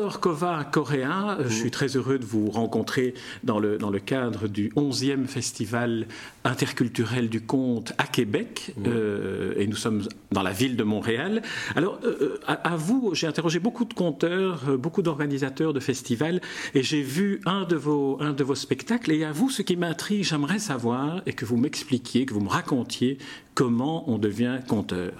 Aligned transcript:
Victor 0.00 0.20
Kova 0.20 0.64
Correa, 0.64 1.36
je 1.44 1.52
suis 1.52 1.70
très 1.70 1.88
heureux 1.94 2.18
de 2.18 2.24
vous 2.24 2.48
rencontrer 2.48 3.12
dans 3.44 3.58
le, 3.58 3.76
dans 3.76 3.90
le 3.90 3.98
cadre 3.98 4.48
du 4.48 4.70
11e 4.70 5.26
Festival 5.26 6.06
interculturel 6.42 7.28
du 7.28 7.42
conte 7.42 7.92
à 7.98 8.06
Québec, 8.06 8.74
euh, 8.86 9.52
et 9.58 9.66
nous 9.66 9.76
sommes 9.76 10.08
dans 10.32 10.42
la 10.42 10.52
ville 10.52 10.74
de 10.74 10.84
Montréal. 10.84 11.42
Alors, 11.76 12.00
euh, 12.04 12.38
à, 12.46 12.76
vous, 12.76 13.14
j'ai 13.14 13.26
interrogé 13.26 13.58
beaucoup 13.58 13.84
de 13.84 13.92
conteurs, 13.92 14.70
euh, 14.70 14.78
beaucoup 14.78 15.02
d'organisateurs 15.02 15.74
de 15.74 15.80
festivals, 15.80 16.40
et 16.74 16.82
j'ai 16.82 17.02
vu 17.02 17.42
un 17.44 17.64
de, 17.64 17.76
vos, 17.76 18.16
un 18.22 18.32
de 18.32 18.42
vos 18.42 18.54
spectacles, 18.54 19.12
et 19.12 19.24
à 19.24 19.32
vous, 19.32 19.50
ce 19.50 19.60
qui 19.60 19.76
m'intrigue, 19.76 20.24
j'aimerais 20.24 20.60
savoir, 20.60 21.20
et 21.26 21.34
que 21.34 21.44
vous 21.44 21.58
m'expliquiez, 21.58 22.24
que 22.24 22.32
vous 22.32 22.40
me 22.40 22.48
racontiez 22.48 23.18
comment 23.54 24.10
on 24.10 24.16
devient 24.16 24.60
conteur. 24.66 25.12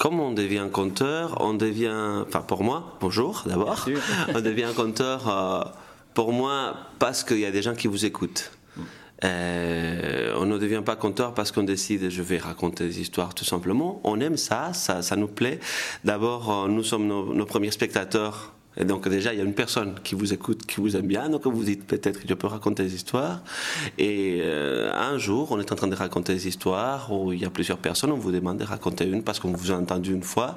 Comment 0.00 0.28
on 0.28 0.32
devient 0.32 0.66
conteur 0.72 1.36
On 1.40 1.52
devient, 1.52 2.22
enfin 2.26 2.40
pour 2.40 2.64
moi, 2.64 2.96
bonjour 3.02 3.42
d'abord, 3.44 3.86
on 4.34 4.40
devient 4.40 4.70
conteur 4.74 5.74
pour 6.14 6.32
moi 6.32 6.74
parce 6.98 7.22
qu'il 7.22 7.38
y 7.38 7.44
a 7.44 7.50
des 7.50 7.60
gens 7.60 7.74
qui 7.74 7.86
vous 7.86 8.06
écoutent. 8.06 8.50
Euh, 9.24 10.34
on 10.38 10.46
ne 10.46 10.56
devient 10.56 10.80
pas 10.82 10.96
conteur 10.96 11.34
parce 11.34 11.52
qu'on 11.52 11.64
décide 11.64 12.08
je 12.08 12.22
vais 12.22 12.38
raconter 12.38 12.86
des 12.86 12.98
histoires 13.02 13.34
tout 13.34 13.44
simplement. 13.44 14.00
On 14.02 14.18
aime 14.20 14.38
ça, 14.38 14.72
ça, 14.72 15.02
ça 15.02 15.16
nous 15.16 15.28
plaît. 15.28 15.60
D'abord, 16.02 16.50
euh, 16.50 16.68
nous 16.68 16.82
sommes 16.82 17.06
nos 17.06 17.44
premiers 17.44 17.70
spectateurs 17.70 18.54
et 18.76 18.84
donc 18.84 19.08
déjà, 19.08 19.32
il 19.32 19.38
y 19.38 19.42
a 19.42 19.44
une 19.44 19.54
personne 19.54 19.96
qui 20.04 20.14
vous 20.14 20.32
écoute, 20.32 20.64
qui 20.64 20.80
vous 20.80 20.96
aime 20.96 21.06
bien, 21.06 21.28
donc 21.28 21.44
vous 21.46 21.64
dites 21.64 21.86
peut-être 21.86 22.20
que 22.20 22.28
je 22.28 22.34
peux 22.34 22.46
raconter 22.46 22.84
des 22.84 22.94
histoires. 22.94 23.42
Et 23.98 24.40
euh, 24.42 24.92
un 24.94 25.18
jour, 25.18 25.48
on 25.50 25.58
est 25.58 25.72
en 25.72 25.74
train 25.74 25.88
de 25.88 25.96
raconter 25.96 26.34
des 26.34 26.46
histoires 26.46 27.12
où 27.12 27.32
il 27.32 27.40
y 27.40 27.44
a 27.44 27.50
plusieurs 27.50 27.78
personnes, 27.78 28.12
on 28.12 28.16
vous 28.16 28.30
demande 28.30 28.58
de 28.58 28.64
raconter 28.64 29.06
une 29.06 29.24
parce 29.24 29.40
qu'on 29.40 29.52
vous 29.52 29.72
a 29.72 29.74
entendu 29.74 30.14
une 30.14 30.22
fois. 30.22 30.56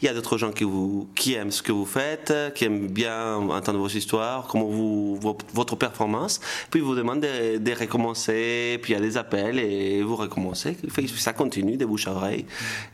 Il 0.00 0.06
y 0.06 0.08
a 0.08 0.14
d'autres 0.14 0.38
gens 0.38 0.50
qui, 0.50 0.64
vous, 0.64 1.08
qui 1.14 1.34
aiment 1.34 1.52
ce 1.52 1.62
que 1.62 1.70
vous 1.70 1.86
faites, 1.86 2.34
qui 2.56 2.64
aiment 2.64 2.88
bien 2.88 3.36
entendre 3.36 3.78
vos 3.78 3.88
histoires, 3.88 4.48
comment 4.48 4.64
vous, 4.64 5.20
votre 5.54 5.76
performance. 5.76 6.40
Puis 6.70 6.80
vous 6.80 6.96
demandent 6.96 7.20
de, 7.20 7.72
recommencer, 7.80 8.78
puis 8.82 8.92
il 8.92 8.96
y 8.96 8.98
a 8.98 9.00
des 9.00 9.16
appels 9.16 9.58
et 9.58 10.02
vous 10.02 10.16
recommencez. 10.16 10.76
Ça 11.16 11.32
continue 11.32 11.76
de 11.76 11.86
bouche 11.86 12.08
à 12.08 12.12
oreille. 12.12 12.44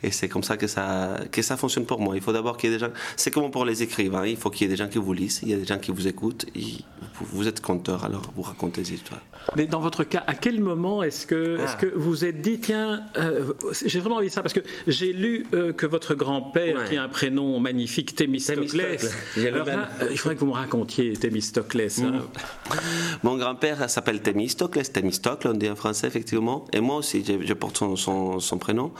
Et 0.03 0.11
c'est 0.11 0.29
comme 0.29 0.43
ça 0.43 0.57
que 0.57 0.67
ça, 0.67 1.17
que 1.31 1.41
ça 1.41 1.57
fonctionne 1.57 1.85
pour 1.85 1.99
moi. 1.99 2.15
Il 2.15 2.21
faut 2.21 2.33
d'abord 2.33 2.55
qu'il 2.55 2.69
y 2.69 2.73
ait 2.73 2.77
des 2.77 2.85
gens, 2.85 2.91
c'est 3.15 3.31
comme 3.31 3.49
pour 3.49 3.65
les 3.65 3.81
écrivains, 3.81 4.25
il 4.25 4.37
faut 4.37 4.51
qu'il 4.59 4.67
y 4.67 4.71
a 4.71 4.75
des 4.75 4.83
gens 4.83 4.89
qui 4.89 4.97
vous 4.97 5.13
lisent, 5.13 5.39
il 5.43 5.49
y 5.49 5.53
a 5.53 5.57
des 5.57 5.65
gens 5.65 5.77
qui 5.77 5.91
vous 5.91 6.05
écoutent, 6.05 6.45
et 6.53 6.83
vous 7.21 7.47
êtes 7.47 7.61
conteur, 7.61 8.03
alors 8.03 8.23
vous 8.35 8.41
racontez 8.41 8.81
des 8.81 8.95
histoires. 8.95 9.21
Mais 9.55 9.67
dans 9.67 9.79
votre 9.79 10.03
cas, 10.03 10.21
à 10.27 10.33
quel 10.33 10.59
moment 10.59 11.01
est-ce 11.01 11.25
que, 11.25 11.57
est-ce 11.59 11.75
ah. 11.75 11.79
que 11.79 11.85
vous 11.95 12.25
êtes 12.25 12.41
dit, 12.41 12.59
tiens, 12.59 13.03
euh, 13.17 13.53
j'ai 13.85 14.01
vraiment 14.01 14.17
envie 14.17 14.27
de 14.27 14.33
ça, 14.33 14.41
parce 14.41 14.53
que 14.53 14.59
j'ai 14.85 15.13
lu 15.13 15.47
euh, 15.53 15.71
que 15.71 15.85
votre 15.85 16.13
grand-père, 16.13 16.89
qui 16.89 16.97
a 16.97 17.03
un 17.03 17.07
prénom 17.07 17.57
magnifique, 17.61 18.15
Thémistoclès, 18.15 19.15
alors 19.37 19.67
euh, 19.69 20.07
il 20.11 20.17
faudrait 20.17 20.35
que 20.35 20.41
vous 20.41 20.47
me 20.47 20.51
racontiez 20.51 21.13
Thémistoclès. 21.13 21.99
Hein. 21.99 22.11
Mm. 22.11 22.75
Mon 23.23 23.37
grand-père 23.37 23.89
s'appelle 23.89 24.21
Thémistoclès, 24.21 24.91
Thémistocle, 24.91 25.47
on 25.47 25.53
dit 25.53 25.69
en 25.69 25.77
français, 25.77 26.07
effectivement, 26.07 26.65
et 26.73 26.81
moi 26.81 26.97
aussi, 26.97 27.23
je, 27.23 27.53
porte 27.53 27.77
son, 27.77 27.95
son, 27.95 28.41
son 28.41 28.57
prénom, 28.57 28.91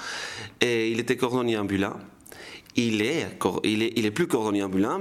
et 0.62 0.90
il 0.90 1.02
était 1.02 1.18
cordonnier 1.18 1.58
ambulant 1.58 1.98
il 2.76 3.02
est, 3.02 3.28
il 3.64 3.84
est, 3.84 3.94
il 3.96 4.06
est 4.06 4.12
plus 4.12 4.28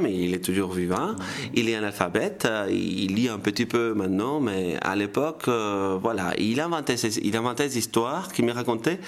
mais 0.00 0.14
il 0.14 0.34
est 0.34 0.45
toujours 0.45 0.73
vivant. 0.73 1.14
Il 1.55 1.68
est 1.68 1.74
analphabète, 1.74 2.46
euh, 2.46 2.67
il 2.70 3.14
lit 3.14 3.29
un 3.29 3.39
petit 3.39 3.67
peu 3.67 3.95
maintenant, 3.95 4.40
mais 4.40 4.77
à 4.80 4.96
l'époque, 4.96 5.45
euh, 5.48 5.98
voilà, 6.01 6.33
il 6.39 6.61
inventait, 6.61 6.95
il 6.95 7.36
inventait 7.36 7.68
des 7.68 7.78
histoires 7.78 8.33
qu'il 8.33 8.45
me 8.45 8.52
racontait. 8.52 8.98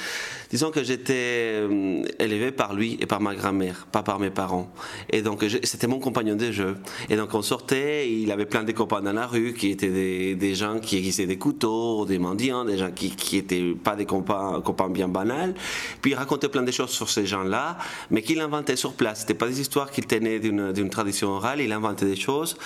Disons 0.50 0.70
que 0.70 0.82
j'étais 0.82 1.14
euh, 1.14 2.02
élevé 2.18 2.50
par 2.50 2.74
lui 2.74 2.98
et 3.00 3.06
par 3.06 3.20
ma 3.20 3.34
grand-mère, 3.34 3.86
pas 3.90 4.02
par 4.02 4.18
mes 4.18 4.30
parents. 4.30 4.70
Et 5.08 5.22
donc, 5.22 5.44
c'était 5.62 5.86
mon 5.86 5.98
compagnon 5.98 6.36
de 6.36 6.50
jeu. 6.50 6.76
Et 7.08 7.16
donc, 7.16 7.34
on 7.34 7.42
sortait, 7.42 8.10
il 8.10 8.30
avait 8.32 8.46
plein 8.46 8.64
de 8.64 8.72
copains 8.72 9.00
dans 9.00 9.12
la 9.12 9.26
rue 9.26 9.54
qui 9.54 9.70
étaient 9.70 10.34
des, 10.34 10.54
gens 10.54 10.80
qui 10.80 10.96
aiguisaient 10.96 11.26
des 11.26 11.38
couteaux, 11.38 12.04
des 12.04 12.18
mendiants, 12.18 12.64
des 12.64 12.76
gens 12.76 12.90
qui, 12.90 13.10
qui 13.10 13.36
étaient 13.36 13.74
pas 13.82 13.96
des 13.96 14.06
copains 14.06 14.88
bien 14.90 15.08
banals. 15.08 15.54
Puis, 16.02 16.12
il 16.12 16.14
racontait 16.14 16.48
plein 16.48 16.62
de 16.62 16.72
choses 16.72 16.90
sur 16.90 17.08
ces 17.08 17.26
gens-là, 17.26 17.78
mais 18.10 18.22
qu'il 18.22 18.40
inventait 18.50 18.76
sur 18.76 18.94
place. 18.94 19.20
C'était 19.20 19.34
pas 19.34 19.46
des 19.46 19.60
histoires 19.60 19.90
qui 19.90 20.02
tenaient 20.02 20.40
d'une 20.40 20.90
tradition 20.90 21.28
orale, 21.28 21.60
il 21.60 21.72
inventait 21.72 22.06
des 22.06 22.16
choses 22.16 22.56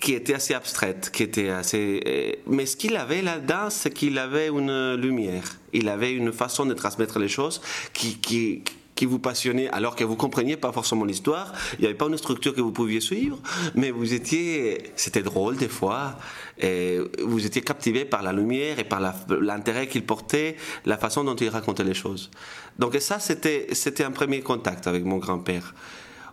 qui 0.00 0.14
étaient 0.14 0.34
assez 0.34 0.54
abstraites, 0.54 1.10
qui 1.12 1.22
étaient 1.24 1.50
assez. 1.50 2.00
Euh, 2.06 2.32
mais 2.46 2.66
ce 2.66 2.76
qu'il 2.76 2.96
avait 2.96 3.22
là-dedans, 3.22 3.70
c'est 3.70 3.92
qu'il 3.92 4.18
avait 4.18 4.48
une 4.48 4.94
lumière. 4.94 5.44
Il 5.72 5.88
avait 5.88 6.12
une 6.12 6.32
façon 6.32 6.64
de 6.64 6.74
transmettre 6.74 7.18
les 7.18 7.28
choses 7.28 7.60
qui, 7.92 8.18
qui 8.18 8.62
qui 8.96 9.04
vous 9.04 9.20
passionnait 9.20 9.68
alors 9.68 9.94
que 9.94 10.02
vous 10.02 10.16
compreniez 10.16 10.56
pas 10.56 10.72
forcément 10.72 11.04
l'histoire, 11.04 11.52
il 11.74 11.80
n'y 11.80 11.86
avait 11.86 11.94
pas 11.94 12.06
une 12.06 12.16
structure 12.16 12.54
que 12.54 12.60
vous 12.60 12.72
pouviez 12.72 13.00
suivre, 13.00 13.38
mais 13.74 13.90
vous 13.92 14.14
étiez, 14.14 14.92
c'était 14.96 15.22
drôle 15.22 15.56
des 15.56 15.68
fois, 15.68 16.16
et 16.58 16.98
vous 17.22 17.46
étiez 17.46 17.60
captivé 17.62 18.04
par 18.06 18.22
la 18.22 18.32
lumière 18.32 18.78
et 18.78 18.84
par 18.84 19.00
l'intérêt 19.40 19.86
qu'il 19.86 20.04
portait, 20.04 20.56
la 20.86 20.96
façon 20.96 21.22
dont 21.22 21.36
il 21.36 21.50
racontait 21.50 21.84
les 21.84 21.94
choses. 21.94 22.30
Donc 22.78 22.96
ça, 22.96 23.20
c'était, 23.20 23.68
c'était 23.72 24.02
un 24.04 24.10
premier 24.10 24.40
contact 24.40 24.86
avec 24.86 25.04
mon 25.04 25.18
grand-père. 25.18 25.74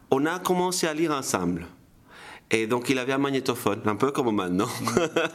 On 0.10 0.26
a 0.26 0.40
commencé 0.40 0.88
à 0.88 0.94
lire 0.94 1.12
ensemble. 1.12 1.68
Et 2.52 2.68
donc, 2.68 2.90
il 2.90 3.00
avait 3.00 3.14
un 3.14 3.18
magnétophone, 3.18 3.82
un 3.86 3.96
peu 3.96 4.12
comme 4.12 4.36
maintenant. 4.36 4.68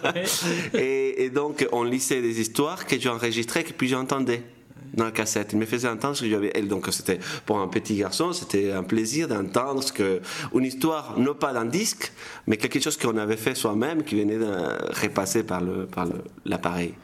et, 0.74 1.24
et, 1.24 1.30
donc, 1.30 1.66
on 1.72 1.82
lisait 1.82 2.22
des 2.22 2.40
histoires 2.40 2.86
que 2.86 2.98
j'enregistrais, 3.00 3.64
que 3.64 3.72
puis 3.72 3.88
j'entendais 3.88 4.44
dans 4.94 5.04
la 5.04 5.10
cassette. 5.10 5.50
Il 5.52 5.58
me 5.58 5.66
faisait 5.66 5.88
entendre 5.88 6.16
ce 6.16 6.22
que 6.22 6.30
j'avais. 6.30 6.52
Donc 6.62 6.86
c'était 6.90 7.18
pour 7.46 7.58
un 7.60 7.68
petit 7.68 7.96
garçon, 7.96 8.32
c'était 8.32 8.72
un 8.72 8.82
plaisir 8.82 9.28
d'entendre 9.28 9.82
ce 9.82 10.20
une 10.54 10.64
histoire, 10.64 11.18
non 11.18 11.34
pas 11.34 11.52
d'un 11.52 11.64
disque, 11.64 12.12
mais 12.46 12.56
quelque 12.56 12.80
chose 12.80 12.96
qu'on 12.96 13.16
avait 13.16 13.36
fait 13.36 13.54
soi-même, 13.54 14.02
qui 14.02 14.16
venait 14.16 14.38
de 14.38 15.00
repasser 15.00 15.42
par 15.42 15.60
le 15.60 15.86
par 15.86 16.06
l'appareil. 16.44 16.94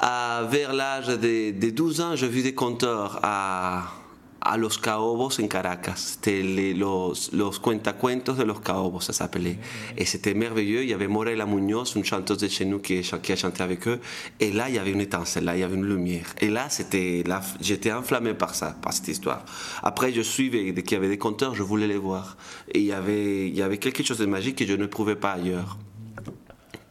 vers 0.00 0.72
l'âge 0.72 1.08
des, 1.18 1.52
des 1.52 1.72
12 1.72 2.00
ans, 2.00 2.16
j'ai 2.16 2.28
vu 2.28 2.42
des 2.42 2.54
compteurs 2.54 3.20
à 3.22 4.01
a 4.44 4.56
los 4.56 4.78
caobos 4.78 5.38
en 5.38 5.46
Caracas. 5.46 5.94
C'était 5.96 6.42
los, 6.74 7.32
los 7.32 7.60
cuentacuentos 7.60 8.36
de 8.36 8.44
los 8.44 8.60
caobos, 8.60 9.00
ça 9.00 9.12
s'appelait. 9.12 9.58
Et 9.96 10.04
c'était 10.04 10.34
merveilleux. 10.34 10.82
Il 10.82 10.90
y 10.90 10.94
avait 10.94 11.06
Morella 11.06 11.46
Munoz, 11.46 11.94
une 11.94 12.04
chanteuse 12.04 12.38
de 12.38 12.48
chez 12.48 12.64
nous 12.64 12.80
qui, 12.80 12.98
a 12.98 13.36
chanté 13.36 13.62
avec 13.62 13.86
eux. 13.86 14.00
Et 14.40 14.52
là, 14.52 14.68
il 14.68 14.74
y 14.74 14.78
avait 14.78 14.90
une 14.90 15.00
étincelle, 15.00 15.44
là, 15.44 15.56
il 15.56 15.60
y 15.60 15.62
avait 15.62 15.76
une 15.76 15.86
lumière. 15.86 16.26
Et 16.40 16.48
là, 16.48 16.68
c'était, 16.70 17.22
j'étais 17.60 17.92
enflammé 17.92 18.34
par 18.34 18.54
ça, 18.54 18.76
par 18.82 18.92
cette 18.92 19.08
histoire. 19.08 19.44
Après, 19.82 20.12
je 20.12 20.22
suivais, 20.22 20.72
dès 20.72 20.82
qu'il 20.82 20.96
y 20.96 20.98
avait 20.98 21.08
des 21.08 21.18
conteurs, 21.18 21.54
je 21.54 21.62
voulais 21.62 21.86
les 21.86 21.98
voir. 21.98 22.36
Et 22.72 22.80
il 22.80 22.86
y 22.86 22.92
avait, 22.92 23.48
il 23.48 23.56
y 23.56 23.62
avait 23.62 23.78
quelque 23.78 24.02
chose 24.02 24.18
de 24.18 24.26
magique 24.26 24.56
que 24.56 24.66
je 24.66 24.74
ne 24.74 24.86
trouvais 24.86 25.16
pas 25.16 25.32
ailleurs. 25.32 25.78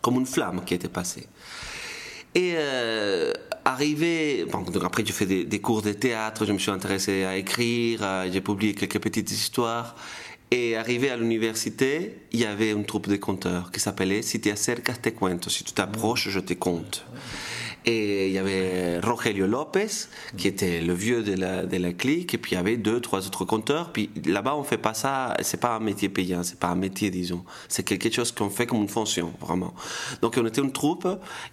Comme 0.01 0.15
une 0.15 0.25
flamme 0.25 0.63
qui 0.65 0.73
était 0.73 0.89
passée. 0.89 1.27
Et 2.33 2.53
euh, 2.55 3.33
arrivé, 3.65 4.45
bon, 4.51 4.61
donc 4.61 4.83
après 4.83 5.05
j'ai 5.05 5.13
fait 5.13 5.25
des, 5.25 5.59
cours 5.59 5.81
de 5.81 5.93
théâtre, 5.93 6.45
je 6.45 6.53
me 6.53 6.59
suis 6.59 6.71
intéressé 6.71 7.23
à 7.23 7.37
écrire, 7.37 8.01
j'ai 8.31 8.41
publié 8.41 8.73
quelques 8.73 8.99
petites 8.99 9.31
histoires. 9.31 9.95
Et 10.53 10.75
arrivé 10.75 11.09
à 11.09 11.15
l'université, 11.15 12.17
il 12.33 12.41
y 12.41 12.45
avait 12.45 12.71
une 12.71 12.85
troupe 12.85 13.07
de 13.07 13.15
conteurs 13.15 13.71
qui 13.71 13.79
s'appelait 13.79 14.21
Si 14.21 14.41
te 14.41 14.49
acercas 14.49 14.95
te 14.95 15.07
cuento, 15.07 15.49
si 15.49 15.63
tu 15.63 15.71
t'approches, 15.71 16.27
je 16.27 16.41
te 16.41 16.53
compte. 16.53 17.05
Et 17.85 18.27
il 18.27 18.33
y 18.33 18.37
avait 18.37 18.99
Rogelio 18.99 19.47
Lopez, 19.47 20.07
qui 20.37 20.47
était 20.47 20.81
le 20.81 20.93
vieux 20.93 21.23
de 21.23 21.33
la, 21.33 21.65
de 21.65 21.77
la 21.77 21.93
clique, 21.93 22.33
et 22.33 22.37
puis 22.37 22.51
il 22.51 22.55
y 22.55 22.57
avait 22.57 22.77
deux, 22.77 22.99
trois 22.99 23.25
autres 23.25 23.43
compteurs. 23.45 23.91
Puis 23.91 24.09
là-bas, 24.25 24.55
on 24.55 24.63
fait 24.63 24.77
pas 24.77 24.93
ça, 24.93 25.35
c'est 25.41 25.59
pas 25.59 25.75
un 25.75 25.79
métier 25.79 26.09
payant, 26.09 26.43
c'est 26.43 26.59
pas 26.59 26.67
un 26.67 26.75
métier, 26.75 27.09
disons. 27.09 27.43
C'est 27.67 27.83
quelque 27.83 28.11
chose 28.11 28.31
qu'on 28.31 28.49
fait 28.49 28.67
comme 28.67 28.81
une 28.81 28.87
fonction, 28.87 29.33
vraiment. 29.39 29.73
Donc 30.21 30.37
on 30.37 30.45
était 30.45 30.61
une 30.61 30.71
troupe, 30.71 31.07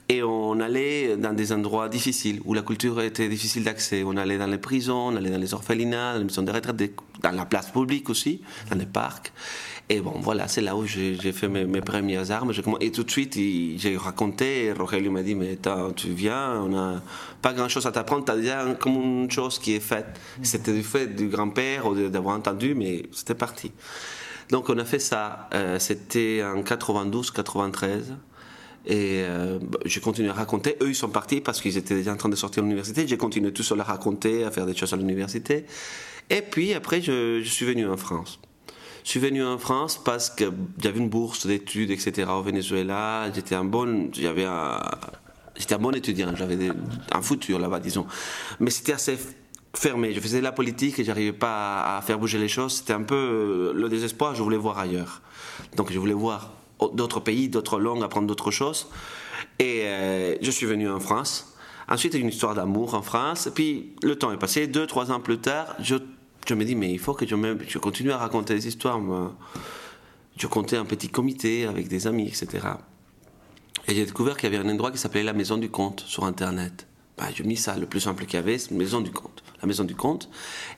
et 0.08 0.22
on 0.22 0.60
allait 0.60 1.16
dans 1.16 1.32
des 1.32 1.52
endroits 1.52 1.88
difficiles, 1.88 2.40
où 2.44 2.52
la 2.52 2.62
culture 2.62 3.00
était 3.00 3.28
difficile 3.28 3.64
d'accès. 3.64 4.02
On 4.04 4.16
allait 4.16 4.38
dans 4.38 4.46
les 4.46 4.58
prisons, 4.58 5.08
on 5.08 5.16
allait 5.16 5.30
dans 5.30 5.38
les 5.38 5.54
orphelinats, 5.54 6.12
dans 6.12 6.18
les 6.18 6.24
maisons 6.24 6.42
de 6.42 6.52
retraite, 6.52 6.76
dans 7.22 7.32
la 7.32 7.46
place 7.46 7.70
publique 7.70 8.10
aussi, 8.10 8.42
dans 8.70 8.76
les 8.76 8.86
parcs. 8.86 9.32
Et 9.90 10.00
bon, 10.00 10.14
voilà, 10.20 10.48
c'est 10.48 10.60
là 10.60 10.76
où 10.76 10.84
j'ai 10.84 11.32
fait 11.32 11.48
mes, 11.48 11.80
premières 11.80 12.30
armes. 12.30 12.52
Et 12.80 12.92
tout 12.92 13.04
de 13.04 13.10
suite, 13.10 13.34
j'ai 13.34 13.96
raconté, 13.96 14.72
Rogelio 14.72 15.10
m'a 15.10 15.22
dit, 15.22 15.34
mais 15.34 15.58
tu 15.96 16.08
viens, 16.18 16.60
on 16.60 16.68
n'a 16.68 17.02
pas 17.42 17.52
grand-chose 17.52 17.86
à 17.86 17.92
t'apprendre, 17.92 18.24
tu 18.24 18.32
as 18.32 18.36
déjà 18.36 18.64
comme 18.78 18.94
une 18.94 19.30
chose 19.30 19.58
qui 19.58 19.74
est 19.74 19.80
faite. 19.80 20.06
C'était 20.42 20.72
du 20.72 20.82
fait 20.82 21.06
du 21.06 21.28
grand-père 21.28 21.86
ou 21.86 21.94
d'avoir 21.94 22.36
entendu, 22.36 22.74
mais 22.74 23.04
c'était 23.12 23.34
parti. 23.34 23.72
Donc 24.50 24.68
on 24.70 24.78
a 24.78 24.84
fait 24.84 24.98
ça, 24.98 25.48
euh, 25.54 25.78
c'était 25.78 26.42
en 26.44 26.62
92-93. 26.62 28.16
Et 28.86 29.22
euh, 29.22 29.58
j'ai 29.84 30.00
continué 30.00 30.30
à 30.30 30.32
raconter. 30.32 30.76
Eux, 30.80 30.88
ils 30.88 30.94
sont 30.94 31.10
partis 31.10 31.40
parce 31.40 31.60
qu'ils 31.60 31.76
étaient 31.76 31.96
déjà 31.96 32.12
en 32.12 32.16
train 32.16 32.30
de 32.30 32.36
sortir 32.36 32.62
de 32.62 32.68
l'université. 32.68 33.06
J'ai 33.06 33.18
continué 33.18 33.52
tout 33.52 33.62
seul 33.62 33.80
à 33.80 33.84
raconter, 33.84 34.44
à 34.44 34.50
faire 34.50 34.64
des 34.64 34.74
choses 34.74 34.92
à 34.94 34.96
l'université. 34.96 35.66
Et 36.30 36.40
puis 36.40 36.72
après, 36.72 37.02
je, 37.02 37.42
je 37.42 37.50
suis 37.50 37.66
venu 37.66 37.86
en 37.86 37.96
France. 37.96 38.40
Je 39.04 39.12
suis 39.12 39.20
venu 39.20 39.42
en 39.42 39.58
France 39.58 39.98
parce 40.02 40.28
que 40.30 40.44
j'avais 40.82 40.98
une 40.98 41.08
bourse 41.08 41.46
d'études, 41.46 41.90
etc. 41.90 42.28
au 42.30 42.42
Venezuela. 42.42 43.30
J'étais 43.34 43.54
un 43.54 43.64
bon, 43.64 44.10
j'avais 44.12 44.44
un, 44.44 44.82
j'étais 45.58 45.74
un 45.74 45.78
bon 45.78 45.94
étudiant. 45.94 46.34
J'avais 46.34 46.70
un 47.12 47.22
futur 47.22 47.58
là-bas, 47.58 47.80
disons. 47.80 48.06
Mais 48.60 48.70
c'était 48.70 48.92
assez 48.92 49.18
fermé. 49.74 50.14
Je 50.14 50.20
faisais 50.20 50.40
la 50.40 50.52
politique 50.52 50.98
et 50.98 51.04
j'arrivais 51.04 51.32
pas 51.32 51.96
à 51.96 52.02
faire 52.02 52.18
bouger 52.18 52.38
les 52.38 52.48
choses. 52.48 52.76
C'était 52.76 52.94
un 52.94 53.02
peu 53.02 53.14
euh, 53.14 53.72
le 53.74 53.88
désespoir. 53.88 54.34
Je 54.34 54.42
voulais 54.42 54.56
voir 54.56 54.78
ailleurs. 54.78 55.22
Donc 55.76 55.92
je 55.92 55.98
voulais 55.98 56.14
voir 56.14 56.52
d'autres 56.94 57.20
pays, 57.20 57.48
d'autres 57.48 57.78
langues, 57.78 58.02
apprendre 58.02 58.26
d'autres 58.26 58.50
choses. 58.50 58.88
Et 59.58 59.82
euh, 59.84 60.36
je 60.40 60.50
suis 60.50 60.66
venu 60.66 60.88
en 60.88 61.00
France. 61.00 61.54
Ensuite, 61.88 62.14
une 62.14 62.28
histoire 62.28 62.54
d'amour 62.54 62.94
en 62.94 63.02
France. 63.02 63.48
Puis 63.54 63.92
le 64.02 64.16
temps 64.16 64.32
est 64.32 64.38
passé. 64.38 64.66
Deux, 64.66 64.86
trois 64.86 65.10
ans 65.10 65.20
plus 65.20 65.38
tard, 65.38 65.74
je, 65.80 65.96
me 66.54 66.64
dis 66.64 66.74
mais 66.74 66.92
il 66.92 66.98
faut 66.98 67.14
que 67.14 67.26
je, 67.26 67.78
continue 67.78 68.12
à 68.12 68.18
raconter 68.18 68.54
des 68.54 68.68
histoires. 68.68 69.00
Je 70.36 70.46
comptais 70.46 70.76
un 70.76 70.84
petit 70.84 71.08
comité 71.08 71.66
avec 71.66 71.88
des 71.88 72.06
amis, 72.06 72.28
etc. 72.28 72.68
Et 73.88 73.94
j'ai 73.94 74.04
découvert 74.04 74.36
qu'il 74.36 74.52
y 74.52 74.54
avait 74.54 74.62
un 74.62 74.70
endroit 74.70 74.90
qui 74.90 74.98
s'appelait 74.98 75.22
la 75.22 75.32
Maison 75.32 75.56
du 75.56 75.70
Comte 75.70 76.04
sur 76.06 76.24
Internet. 76.24 76.86
Bah, 77.16 77.24
j'ai 77.34 77.42
mis 77.42 77.56
ça, 77.56 77.74
le 77.78 77.86
plus 77.86 78.00
simple 78.00 78.26
qu'il 78.26 78.34
y 78.34 78.36
avait, 78.36 78.58
c'est 78.58 78.72
Maison 78.72 79.00
du 79.00 79.10
Comte. 79.10 79.42
La 79.62 79.66
Maison 79.66 79.84
du 79.84 79.94
Comte. 79.94 80.28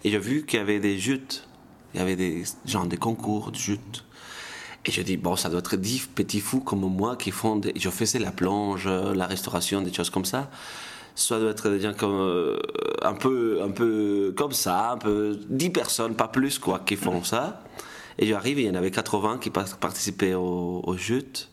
Et 0.05 0.13
j'ai 0.13 0.19
vu 0.19 0.47
qu'il 0.47 0.61
y 0.61 0.63
avait 0.63 0.79
des 0.79 0.97
jutes. 0.97 1.45
Il 1.93 1.99
y 1.99 2.03
avait 2.03 2.15
des 2.15 2.45
genre 2.67 2.87
des 2.87 2.97
concours 2.97 3.51
de 3.51 3.57
jutes. 3.57 4.05
Et 4.87 4.93
je 4.93 5.03
dis, 5.03 5.17
bon, 5.17 5.35
ça 5.35 5.51
doit 5.51 5.59
être 5.59 5.75
dix 5.75 6.07
petits 6.07 6.39
fous 6.39 6.61
comme 6.61 6.81
moi 6.81 7.17
qui 7.17 7.33
font 7.33 7.57
des... 7.57 7.73
Je 7.75 7.91
faisais 7.91 8.21
la 8.21 8.31
plonge, 8.31 8.87
la 8.87 9.27
restauration, 9.27 9.83
des 9.83 9.93
choses 9.93 10.09
comme 10.09 10.25
ça. 10.25 10.49
Ça 11.17 11.41
doit 11.41 11.51
être 11.51 11.69
des 11.69 11.81
gens 11.81 11.95
comme, 11.95 12.13
euh, 12.13 12.61
un, 13.03 13.15
peu, 13.15 13.61
un 13.61 13.71
peu 13.73 14.33
comme 14.37 14.53
ça, 14.53 14.93
un 14.93 14.99
peu 14.99 15.37
dix 15.49 15.71
personnes, 15.71 16.15
pas 16.15 16.29
plus, 16.29 16.61
quoi, 16.61 16.79
qui 16.87 16.95
font 16.95 17.25
ça. 17.25 17.65
Et 18.19 18.27
j'arrive, 18.29 18.61
il 18.61 18.67
y 18.67 18.71
en 18.71 18.75
avait 18.77 18.93
80 18.93 19.39
qui 19.39 19.51
participaient 19.51 20.35
aux, 20.35 20.81
aux 20.85 20.97
jutes. 20.97 21.50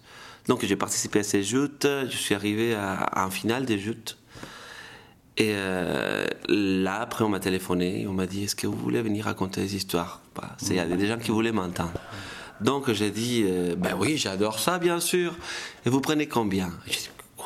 Donc 0.47 0.63
j'ai 0.63 0.75
participé 0.75 1.19
à 1.19 1.23
ces 1.23 1.44
jutes, 1.44 1.88
je 2.09 2.15
suis 2.15 2.33
arrivé 2.33 2.73
à, 2.73 2.94
à 2.94 3.23
un 3.25 3.29
final 3.29 3.65
des 3.65 3.77
jutes. 3.77 4.17
Et 5.38 5.51
euh, 5.53 6.25
là, 6.49 7.01
après, 7.01 7.23
on 7.23 7.29
m'a 7.29 7.39
téléphoné, 7.39 8.07
on 8.07 8.13
m'a 8.13 8.25
dit 8.25 8.45
Est-ce 8.45 8.55
que 8.55 8.65
vous 8.65 8.77
voulez 8.77 9.01
venir 9.01 9.25
raconter 9.25 9.61
des 9.61 9.75
histoires 9.75 10.21
Il 10.67 10.75
y 10.75 10.79
avait 10.79 10.97
des 10.97 11.07
gens 11.07 11.17
qui 11.17 11.29
voulaient 11.29 11.51
m'entendre. 11.51 11.94
Donc 12.59 12.91
j'ai 12.91 13.11
dit 13.11 13.44
euh, 13.45 13.75
Ben 13.77 13.95
oui, 13.99 14.17
j'adore 14.17 14.57
ça, 14.57 14.79
bien 14.79 14.99
sûr. 14.99 15.35
Et 15.85 15.89
vous 15.91 16.01
prenez 16.01 16.27
combien? 16.27 16.71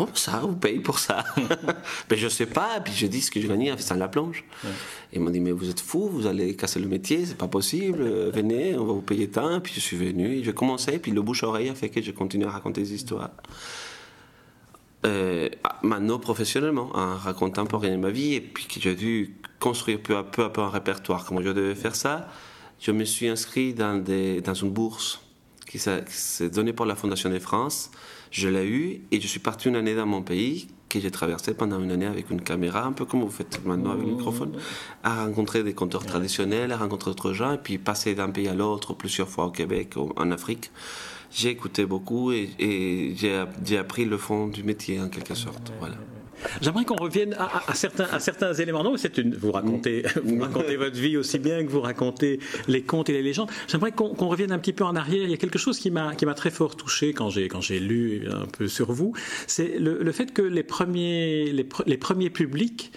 Comment 0.01 0.15
ça 0.15 0.39
Vous 0.39 0.55
payez 0.55 0.79
pour 0.79 0.97
ça 0.97 1.23
Ben 2.09 2.17
je 2.17 2.27
sais 2.27 2.47
pas. 2.47 2.79
Puis 2.83 2.93
je 2.95 3.05
dis 3.05 3.21
Ce 3.21 3.29
que 3.29 3.39
je 3.39 3.47
gagne 3.47 3.71
en 3.71 3.77
faisant 3.77 3.95
la 3.95 4.07
plonge. 4.07 4.43
Ils 5.13 5.21
m'ont 5.21 5.29
dit 5.29 5.39
Mais 5.39 5.51
vous 5.51 5.69
êtes 5.69 5.79
fou, 5.79 6.09
vous 6.09 6.25
allez 6.25 6.55
casser 6.55 6.79
le 6.79 6.87
métier, 6.87 7.25
c'est 7.25 7.37
pas 7.37 7.47
possible. 7.47 8.03
Venez, 8.31 8.75
on 8.75 8.85
va 8.85 8.93
vous 8.93 9.01
payer 9.01 9.29
tant. 9.29 9.59
Puis 9.61 9.73
je 9.75 9.79
suis 9.79 9.97
venu, 9.97 10.37
et 10.37 10.43
j'ai 10.43 10.53
commencé, 10.53 10.97
puis 10.97 11.11
le 11.11 11.21
bouche-oreille 11.21 11.69
a 11.69 11.75
fait 11.75 11.89
que 11.89 12.01
j'ai 12.01 12.13
continué 12.13 12.47
à 12.47 12.51
raconter 12.51 12.81
des 12.81 12.93
histoires. 12.93 13.29
Euh, 15.05 15.49
maintenant 15.83 16.19
professionnellement, 16.19 16.89
en 16.93 17.15
racontant 17.17 17.65
pour 17.65 17.81
gagner 17.81 17.97
ma 17.97 18.11
vie, 18.11 18.33
et 18.35 18.41
puis 18.41 18.65
que 18.65 18.79
j'ai 18.79 18.95
dû 18.95 19.35
construire 19.59 20.01
peu 20.01 20.17
à 20.17 20.23
peu, 20.23 20.43
à 20.43 20.49
peu 20.49 20.61
un 20.61 20.69
répertoire. 20.69 21.25
Comment 21.25 21.41
je 21.41 21.49
devais 21.49 21.75
faire 21.75 21.95
ça? 21.95 22.27
Je 22.79 22.91
me 22.91 23.03
suis 23.03 23.27
inscrit 23.27 23.75
dans, 23.75 24.01
des, 24.01 24.41
dans 24.41 24.55
une 24.55 24.71
bourse 24.71 25.21
qui 25.67 25.79
s'est 25.79 26.49
donnée 26.49 26.73
par 26.73 26.87
la 26.87 26.95
Fondation 26.95 27.29
de 27.29 27.39
France. 27.39 27.91
Je 28.31 28.47
l'ai 28.47 28.65
eu 28.65 29.01
et 29.11 29.21
je 29.21 29.27
suis 29.27 29.39
parti 29.39 29.67
une 29.67 29.75
année 29.75 29.95
dans 29.95 30.05
mon 30.05 30.21
pays 30.21 30.67
que 30.89 30.99
j'ai 30.99 31.11
traversé 31.11 31.53
pendant 31.53 31.81
une 31.81 31.91
année 31.91 32.05
avec 32.05 32.29
une 32.31 32.41
caméra, 32.41 32.83
un 32.83 32.91
peu 32.91 33.05
comme 33.05 33.21
vous 33.21 33.29
faites 33.29 33.63
maintenant 33.65 33.91
avec 33.91 34.05
le 34.05 34.13
microphone, 34.13 34.57
à 35.03 35.25
rencontrer 35.25 35.63
des 35.63 35.73
conteurs 35.73 36.05
traditionnels, 36.05 36.71
à 36.71 36.77
rencontrer 36.77 37.11
d'autres 37.11 37.31
gens, 37.31 37.53
et 37.53 37.57
puis 37.57 37.77
passer 37.77 38.13
d'un 38.13 38.29
pays 38.29 38.49
à 38.49 38.53
l'autre 38.53 38.93
plusieurs 38.93 39.29
fois 39.29 39.45
au 39.45 39.51
Québec, 39.51 39.95
en 39.97 40.31
Afrique 40.31 40.71
j'ai 41.31 41.49
écouté 41.49 41.85
beaucoup 41.85 42.31
et, 42.31 43.15
j'ai 43.15 43.77
appris 43.77 44.05
le 44.05 44.17
fond 44.17 44.47
du 44.47 44.63
métier 44.63 44.99
en 44.99 45.07
quelque 45.07 45.35
sorte. 45.35 45.71
Voilà. 45.79 45.95
J'aimerais 46.61 46.85
qu'on 46.85 46.95
revienne 46.95 47.35
à, 47.37 47.73
certains, 47.73 48.05
à 48.05 48.19
certains 48.19 48.53
éléments. 48.53 48.83
Non, 48.83 48.97
c'est 48.97 49.17
une, 49.17 49.35
vous 49.35 49.51
racontez, 49.51 50.03
vous 50.23 50.39
racontez 50.39 50.75
votre 50.75 50.97
vie 50.97 51.17
aussi 51.17 51.39
bien 51.39 51.63
que 51.63 51.69
vous 51.69 51.81
racontez 51.81 52.39
les 52.67 52.81
contes 52.81 53.09
et 53.09 53.13
les 53.13 53.21
légendes. 53.21 53.49
J'aimerais 53.67 53.91
qu'on 53.91 54.27
revienne 54.27 54.51
un 54.51 54.59
petit 54.59 54.73
peu 54.73 54.83
en 54.83 54.95
arrière. 54.95 55.23
Il 55.23 55.31
y 55.31 55.33
a 55.33 55.37
quelque 55.37 55.59
chose 55.59 55.79
qui 55.79 55.91
m'a 55.91 56.13
très 56.35 56.51
fort 56.51 56.75
touché 56.75 57.13
quand 57.13 57.29
j'ai 57.29 57.79
lu 57.79 58.27
un 58.31 58.45
peu 58.45 58.67
sur 58.67 58.91
vous. 58.91 59.13
C'est 59.47 59.79
le, 59.79 59.99
le, 60.01 60.11
fait 60.11 60.33
que 60.33 60.41
les 60.41 60.63
premiers 60.63 61.51
les, 61.51 61.67
les 61.85 61.97
premiers 61.97 62.29
publics 62.29 62.91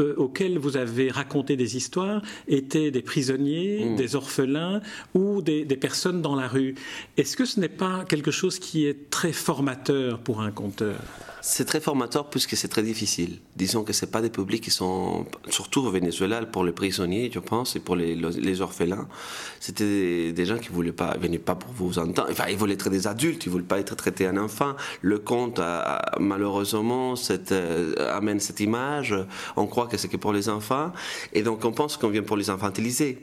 euh, 0.00 0.14
auxquels 0.16 0.58
vous 0.58 0.76
avez 0.76 1.08
raconté 1.10 1.56
des 1.56 1.76
histoires 1.76 2.20
étaient 2.48 2.90
des 2.90 3.02
prisonniers, 3.02 3.84
mm. 3.84 3.96
des 3.96 4.16
orphelins 4.16 4.80
ou 5.14 5.40
des, 5.40 5.64
des, 5.64 5.76
personnes 5.76 6.20
dans 6.20 6.34
la 6.34 6.48
rue. 6.48 6.74
Est-ce 7.16 7.36
que 7.36 7.44
ce 7.44 7.60
n'est 7.60 7.68
pas 7.68 8.04
quelque 8.04 8.32
chose 8.32 8.58
qui 8.58 8.86
est 8.86 9.08
très 9.10 9.32
formateur 9.32 10.18
pour 10.18 10.40
un 10.40 10.50
conteur? 10.50 10.96
C'est 11.46 11.66
très 11.66 11.80
formateur 11.80 12.30
puisque 12.30 12.56
c'est 12.56 12.68
très 12.68 12.82
difficile. 12.82 13.38
Disons 13.54 13.84
que 13.84 13.92
c'est 13.92 14.10
pas 14.10 14.22
des 14.22 14.30
publics 14.30 14.64
qui 14.64 14.70
sont, 14.70 15.26
surtout 15.50 15.82
au 15.82 15.90
Venezuela, 15.90 16.40
pour 16.46 16.64
les 16.64 16.72
prisonniers, 16.72 17.30
je 17.30 17.38
pense, 17.38 17.76
et 17.76 17.80
pour 17.80 17.96
les, 17.96 18.60
orphelins, 18.62 19.06
c'était 19.60 20.32
des, 20.32 20.46
gens 20.46 20.56
qui 20.56 20.70
voulaient 20.70 20.90
pas, 20.90 21.18
venaient 21.18 21.38
pas 21.38 21.54
pour 21.54 21.70
vous 21.72 21.98
entendre. 21.98 22.28
Enfin, 22.30 22.44
ils 22.48 22.56
voulaient 22.56 22.72
être 22.72 22.88
des 22.88 23.06
adultes, 23.06 23.44
ils 23.44 23.50
voulaient 23.50 23.62
pas 23.62 23.78
être 23.78 23.94
traités 23.94 24.26
en 24.26 24.38
enfant. 24.38 24.74
Le 25.02 25.18
conte, 25.18 25.60
malheureusement, 26.18 27.12
euh, 27.52 28.16
amène 28.16 28.40
cette 28.40 28.60
image. 28.60 29.14
On 29.56 29.66
croit 29.66 29.86
que 29.86 29.98
c'est 29.98 30.08
que 30.08 30.16
pour 30.16 30.32
les 30.32 30.48
enfants, 30.48 30.92
et 31.34 31.42
donc 31.42 31.62
on 31.66 31.72
pense 31.72 31.98
qu'on 31.98 32.08
vient 32.08 32.22
pour 32.22 32.38
les 32.38 32.48
infantiliser. 32.48 33.22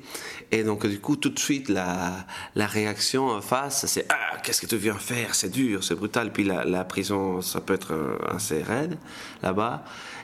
Et 0.52 0.64
donc 0.64 0.86
du 0.86 1.00
coup, 1.00 1.16
tout 1.16 1.30
de 1.30 1.40
suite, 1.40 1.70
la, 1.70 2.28
réaction 2.56 3.30
en 3.30 3.42
face, 3.42 3.88
c'est 3.88 4.06
ah, 4.10 4.38
qu'est-ce 4.44 4.62
que 4.62 4.68
tu 4.68 4.78
viens 4.78 4.94
faire? 4.94 5.34
C'est 5.34 5.50
dur, 5.50 5.84
c'est 5.84 5.96
brutal. 5.96 6.32
Puis 6.32 6.44
la 6.44 6.84
prison, 6.84 7.42
ça 7.42 7.62
peut 7.62 7.74
être 7.74 8.11
assez 8.28 8.62
raide 8.62 8.98
là-bas. 9.42 9.84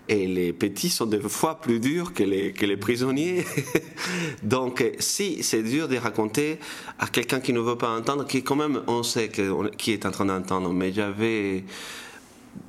Et 0.09 0.25
les 0.25 0.53
petits 0.53 0.89
sont 0.89 1.05
des 1.05 1.19
fois 1.19 1.59
plus 1.59 1.79
durs 1.79 2.13
que 2.13 2.23
les, 2.23 2.53
que 2.53 2.75
prisonniers. 2.75 3.45
Donc, 4.43 4.83
si 4.99 5.43
c'est 5.43 5.63
dur 5.63 5.89
de 5.89 5.97
raconter 5.97 6.59
à 6.97 7.07
quelqu'un 7.07 7.41
qui 7.41 7.51
ne 7.51 7.59
veut 7.59 7.77
pas 7.77 7.89
entendre, 7.89 8.25
qui 8.25 8.41
quand 8.41 8.55
même, 8.55 8.81
on 8.87 9.03
sait 9.03 9.29
qui 9.77 9.91
est 9.91 10.05
en 10.05 10.11
train 10.11 10.25
d'entendre, 10.25 10.71
mais 10.71 10.93
j'avais 10.93 11.65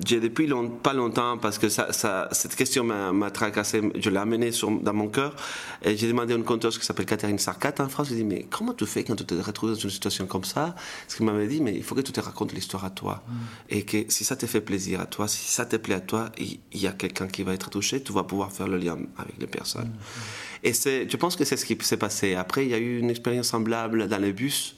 j'ai 0.05 0.19
depuis 0.19 0.49
pas 0.81 0.93
longtemps, 0.93 1.37
parce 1.37 1.57
que 1.57 1.69
ça, 1.69 1.91
ça, 1.91 2.27
cette 2.31 2.55
question 2.55 2.83
m'a 2.83 3.31
tracassé, 3.31 3.81
je 3.97 4.09
l'ai 4.09 4.17
amenée 4.17 4.51
dans 4.81 4.93
mon 4.93 5.07
cœur, 5.07 5.35
et 5.83 5.95
j'ai 5.97 6.07
demandé 6.07 6.33
à 6.33 6.37
une 6.37 6.43
conteuse 6.43 6.77
qui 6.77 6.85
s'appelle 6.85 7.05
Catherine 7.05 7.39
Sarkat 7.39 7.73
en 7.79 7.89
France, 7.89 8.09
j'ai 8.09 8.15
dit, 8.15 8.23
mais 8.23 8.45
comment 8.49 8.73
tu 8.73 8.85
fais 8.85 9.03
quand 9.03 9.15
tu 9.15 9.25
te 9.25 9.35
retrouves 9.35 9.71
dans 9.71 9.75
une 9.75 9.89
situation 9.89 10.25
comme 10.25 10.43
ça? 10.43 10.75
Ce 11.07 11.15
qu'il 11.15 11.25
m'avait 11.25 11.47
dit, 11.47 11.61
mais 11.61 11.75
il 11.75 11.83
faut 11.83 11.95
que 11.95 12.01
tu 12.01 12.11
te 12.11 12.19
racontes 12.19 12.53
l'histoire 12.53 12.85
à 12.85 12.89
toi. 12.89 13.23
Mm. 13.27 13.33
Et 13.69 13.83
que 13.83 13.97
si 14.09 14.23
ça 14.23 14.35
te 14.35 14.45
fait 14.45 14.61
plaisir 14.61 15.01
à 15.01 15.05
toi, 15.05 15.27
si 15.27 15.51
ça 15.51 15.65
te 15.65 15.75
plaît 15.75 15.95
à 15.95 16.01
toi, 16.01 16.29
il 16.37 16.59
y, 16.73 16.87
a 16.87 16.91
quelqu'un 16.91 17.27
qui 17.27 17.43
va 17.43 17.53
être 17.53 17.69
touché, 17.69 18.01
tu 18.01 18.13
vas 18.13 18.23
pouvoir 18.23 18.51
faire 18.51 18.67
le 18.67 18.77
lien 18.77 18.97
avec 19.17 19.35
les 19.39 19.47
personnes. 19.47 19.89
Mm. 19.89 20.65
Et 20.65 20.73
je 20.73 21.17
pense 21.17 21.35
que 21.35 21.45
c'est 21.45 21.57
ce 21.57 21.65
qui 21.65 21.77
s'est 21.81 21.97
passé. 21.97 22.35
Après, 22.35 22.65
il 22.65 22.71
y 22.71 22.73
a 22.73 22.79
eu 22.79 22.99
une 22.99 23.09
expérience 23.09 23.47
semblable 23.47 24.07
dans 24.07 24.21
les 24.21 24.33
bus, 24.33 24.75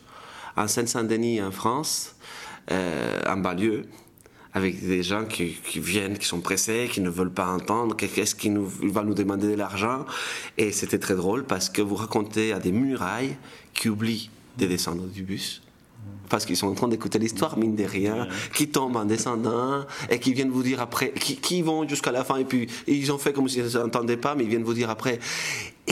en 0.55 0.67
Seine-Saint-Denis, 0.67 1.41
en 1.41 1.51
France, 1.51 2.15
euh, 2.69 3.21
en 3.27 3.37
banlieue 3.37 3.85
avec 4.53 4.85
des 4.85 5.03
gens 5.03 5.25
qui, 5.25 5.57
viennent, 5.75 6.17
qui 6.17 6.25
sont 6.25 6.41
pressés, 6.41 6.89
qui 6.91 7.01
ne 7.01 7.09
veulent 7.09 7.33
pas 7.33 7.47
entendre, 7.47 7.95
qu'est-ce 7.95 8.35
qui 8.35 8.49
nous, 8.49 8.65
va 8.65 9.03
nous 9.03 9.13
demander 9.13 9.47
de 9.47 9.55
l'argent? 9.55 10.05
Et 10.57 10.71
c'était 10.71 10.99
très 10.99 11.15
drôle 11.15 11.45
parce 11.45 11.69
que 11.69 11.81
vous 11.81 11.95
racontez 11.95 12.51
à 12.51 12.59
des 12.59 12.71
murailles 12.71 13.37
qui 13.73 13.89
oublient 13.89 14.29
de 14.57 14.65
descendre 14.65 15.03
du 15.07 15.23
bus 15.23 15.61
parce 16.29 16.45
qu'ils 16.45 16.55
sont 16.55 16.67
en 16.67 16.73
train 16.73 16.87
d'écouter 16.87 17.19
l'histoire, 17.19 17.57
mine 17.57 17.75
de 17.75 17.83
rien, 17.83 18.25
qui 18.53 18.69
tombent 18.69 18.95
en 18.95 19.03
descendant 19.03 19.85
et 20.09 20.17
qui 20.17 20.33
viennent 20.33 20.49
vous 20.49 20.63
dire 20.63 20.79
après, 20.79 21.11
qui, 21.11 21.61
vont 21.61 21.87
jusqu'à 21.87 22.11
la 22.11 22.23
fin 22.23 22.37
et 22.37 22.45
puis 22.45 22.67
ils 22.87 23.11
ont 23.11 23.17
fait 23.17 23.33
comme 23.33 23.49
s'ils 23.49 23.75
n'entendaient 23.75 24.15
pas, 24.15 24.33
mais 24.33 24.45
ils 24.45 24.49
viennent 24.49 24.63
vous 24.63 24.73
dire 24.73 24.89
après. 24.89 25.19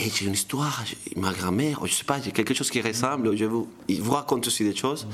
Et 0.01 0.09
j'ai 0.09 0.27
une 0.27 0.33
histoire, 0.33 0.81
ma 1.17 1.33
grand-mère, 1.33 1.85
je 1.85 1.91
sais 1.93 2.05
pas, 2.05 2.21
j'ai 2.21 2.31
quelque 2.31 2.53
chose 2.53 2.71
qui 2.71 2.81
ressemble, 2.81 3.35
je 3.35 3.43
vous, 3.43 3.67
ils 3.89 4.01
vous 4.01 4.13
racontent 4.13 4.47
aussi 4.47 4.63
des 4.63 4.73
choses. 4.73 5.05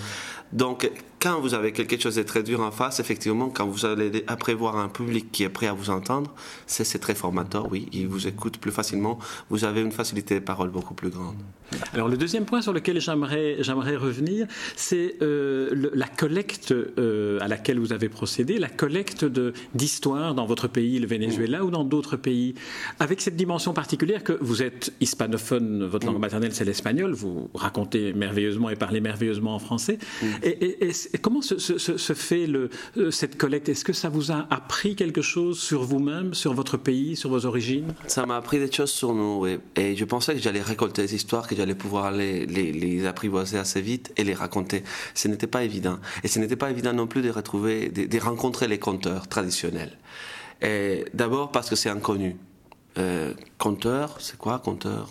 Donc, 0.54 0.92
quand 1.20 1.40
vous 1.40 1.56
avez 1.56 1.72
quelque 1.72 2.00
chose 2.00 2.16
de 2.16 2.22
très 2.22 2.44
dur 2.44 2.62
en 2.62 2.70
face, 2.70 3.00
effectivement, 3.00 3.50
quand 3.50 3.66
vous 3.66 3.84
allez 3.86 4.24
après 4.28 4.54
voir 4.54 4.78
un 4.78 4.90
public 4.90 5.32
qui 5.32 5.42
est 5.42 5.50
prêt 5.50 5.66
à 5.66 5.74
vous 5.74 5.90
entendre, 5.90 6.32
c'est 6.68 7.00
très 7.00 7.16
formateur, 7.16 7.68
oui. 7.72 7.90
Il 7.94 8.08
vous 8.08 8.28
écoute 8.28 8.60
plus 8.60 8.72
facilement. 8.72 9.18
Vous 9.50 9.64
avez 9.64 9.82
une 9.82 9.92
facilité 9.92 10.36
de 10.36 10.46
parole 10.46 10.70
beaucoup 10.70 10.94
plus 10.94 11.10
grande. 11.10 11.36
Alors, 11.94 12.08
le 12.08 12.16
deuxième 12.16 12.46
point 12.46 12.62
sur 12.62 12.74
lequel 12.74 13.02
j'aimerais 13.02 13.96
revenir, 13.96 14.46
c'est 14.76 15.16
euh, 15.24 15.90
la 15.96 16.08
collecte 16.08 16.72
euh, 16.72 17.40
à 17.42 17.48
laquelle 17.48 17.80
vous 17.80 17.92
avez 17.92 18.08
procédé, 18.08 18.60
la 18.60 18.70
collecte 18.70 19.26
d'histoires 19.74 20.36
dans 20.36 20.46
votre 20.46 20.68
pays, 20.68 21.00
le 21.00 21.08
Venezuela, 21.08 21.66
ou 21.66 21.72
dans 21.72 21.84
d'autres 21.84 22.18
pays, 22.18 22.54
avec 23.00 23.20
cette 23.20 23.36
dimension 23.36 23.74
particulière 23.74 24.24
que 24.24 24.38
vous 24.42 24.62
êtes 24.62 24.75
hispanophone, 25.00 25.86
votre 25.86 26.06
langue 26.06 26.20
maternelle 26.20 26.54
c'est 26.54 26.66
l'espagnol, 26.66 27.14
vous 27.14 27.50
racontez 27.54 28.14
merveilleusement 28.14 28.70
et 28.70 28.76
parlez 28.76 29.02
merveilleusement 29.02 29.56
en 29.56 29.60
français. 29.60 29.98
Et, 30.44 30.92
comment 31.22 31.42
se, 31.42 32.14
fait 32.14 32.48
le, 32.48 32.70
euh, 32.98 33.12
cette 33.12 33.38
collecte 33.38 33.70
Est-ce 33.70 33.84
que 33.84 33.94
ça 33.94 34.10
vous 34.10 34.32
a 34.32 34.48
appris 34.50 34.96
quelque 34.96 35.22
chose 35.22 35.60
sur 35.60 35.84
vous-même, 35.84 36.34
sur 36.34 36.54
votre 36.54 36.78
pays, 36.78 37.16
sur 37.16 37.30
vos 37.30 37.46
origines? 37.46 37.94
Ça 38.08 38.26
m'a 38.26 38.38
appris 38.38 38.60
des 38.60 38.72
choses 38.72 38.92
sur 38.92 39.14
nous, 39.14 39.40
oui. 39.42 39.58
Et 39.76 39.96
je 39.96 40.06
pensais 40.06 40.34
que 40.34 40.42
j'allais 40.42 40.62
récolter 40.62 41.04
des 41.04 41.16
histoires, 41.16 41.48
que 41.48 41.56
j'allais 41.56 41.76
pouvoir 41.76 42.12
les, 42.12 42.46
les, 42.46 43.06
apprivoiser 43.06 43.58
assez 43.58 43.82
vite 43.82 44.14
et 44.18 44.24
les 44.24 44.34
raconter. 44.34 44.84
Ce 45.14 45.28
n'était 45.28 45.48
pas 45.48 45.64
évident. 45.64 46.00
Et 46.24 46.28
ce 46.28 46.40
n'était 46.40 46.56
pas 46.56 46.72
évident 46.72 46.94
non 46.94 47.08
plus 47.08 47.22
de 47.22 47.30
retrouver, 47.30 47.90
de, 47.90 48.20
rencontrer 48.20 48.68
les 48.68 48.80
conteurs 48.80 49.28
traditionnels. 49.28 49.98
D'abord 51.14 51.52
parce 51.52 51.70
que 51.70 51.76
c'est 51.76 51.90
inconnu. 51.90 52.38
Euh, 52.98 53.34
c'est 54.20 54.38
quoi 54.38 54.60
conteur? 54.60 55.10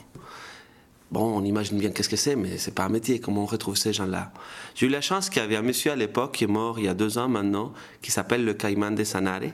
Bon, 1.10 1.36
on 1.36 1.44
imagine 1.44 1.78
bien 1.78 1.90
qu'est-ce 1.90 2.08
que 2.08 2.16
c'est, 2.16 2.34
mais 2.34 2.58
c'est 2.58 2.74
pas 2.74 2.84
un 2.84 2.88
métier. 2.88 3.20
Comment 3.20 3.42
on 3.42 3.46
retrouve 3.46 3.76
ces 3.76 3.92
gens-là? 3.92 4.32
J'ai 4.74 4.86
eu 4.86 4.88
la 4.88 5.00
chance 5.00 5.28
qu'il 5.28 5.42
y 5.42 5.44
avait 5.44 5.56
un 5.56 5.62
monsieur 5.62 5.92
à 5.92 5.96
l'époque 5.96 6.32
qui 6.32 6.44
est 6.44 6.48
mort 6.48 6.78
il 6.78 6.86
y 6.86 6.88
a 6.88 6.94
deux 6.94 7.18
ans 7.18 7.28
maintenant, 7.28 7.72
qui 8.02 8.10
s'appelle 8.10 8.44
le 8.44 8.54
Caïman 8.54 8.94
de 8.94 9.04
Sanare. 9.04 9.52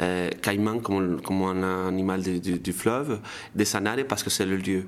Euh, 0.00 0.30
caïman 0.40 0.80
comme, 0.80 1.20
comme, 1.20 1.42
un 1.42 1.88
animal 1.88 2.22
du, 2.22 2.72
fleuve, 2.72 3.20
de 3.54 3.64
Sanare 3.64 4.04
parce 4.08 4.22
que 4.22 4.30
c'est 4.30 4.46
le 4.46 4.56
lieu. 4.56 4.86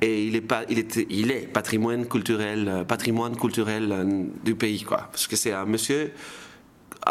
Et 0.00 0.26
il 0.26 0.36
est, 0.36 0.40
pas, 0.40 0.62
il, 0.70 0.86
il 1.10 1.30
est 1.30 1.52
patrimoine 1.52 2.06
culturel, 2.06 2.68
euh, 2.68 2.84
patrimoine 2.84 3.36
culturel 3.36 3.92
euh, 3.92 4.24
du 4.44 4.54
pays, 4.54 4.82
quoi. 4.82 5.08
Parce 5.10 5.26
que 5.26 5.36
c'est 5.36 5.52
un 5.52 5.66
monsieur 5.66 6.12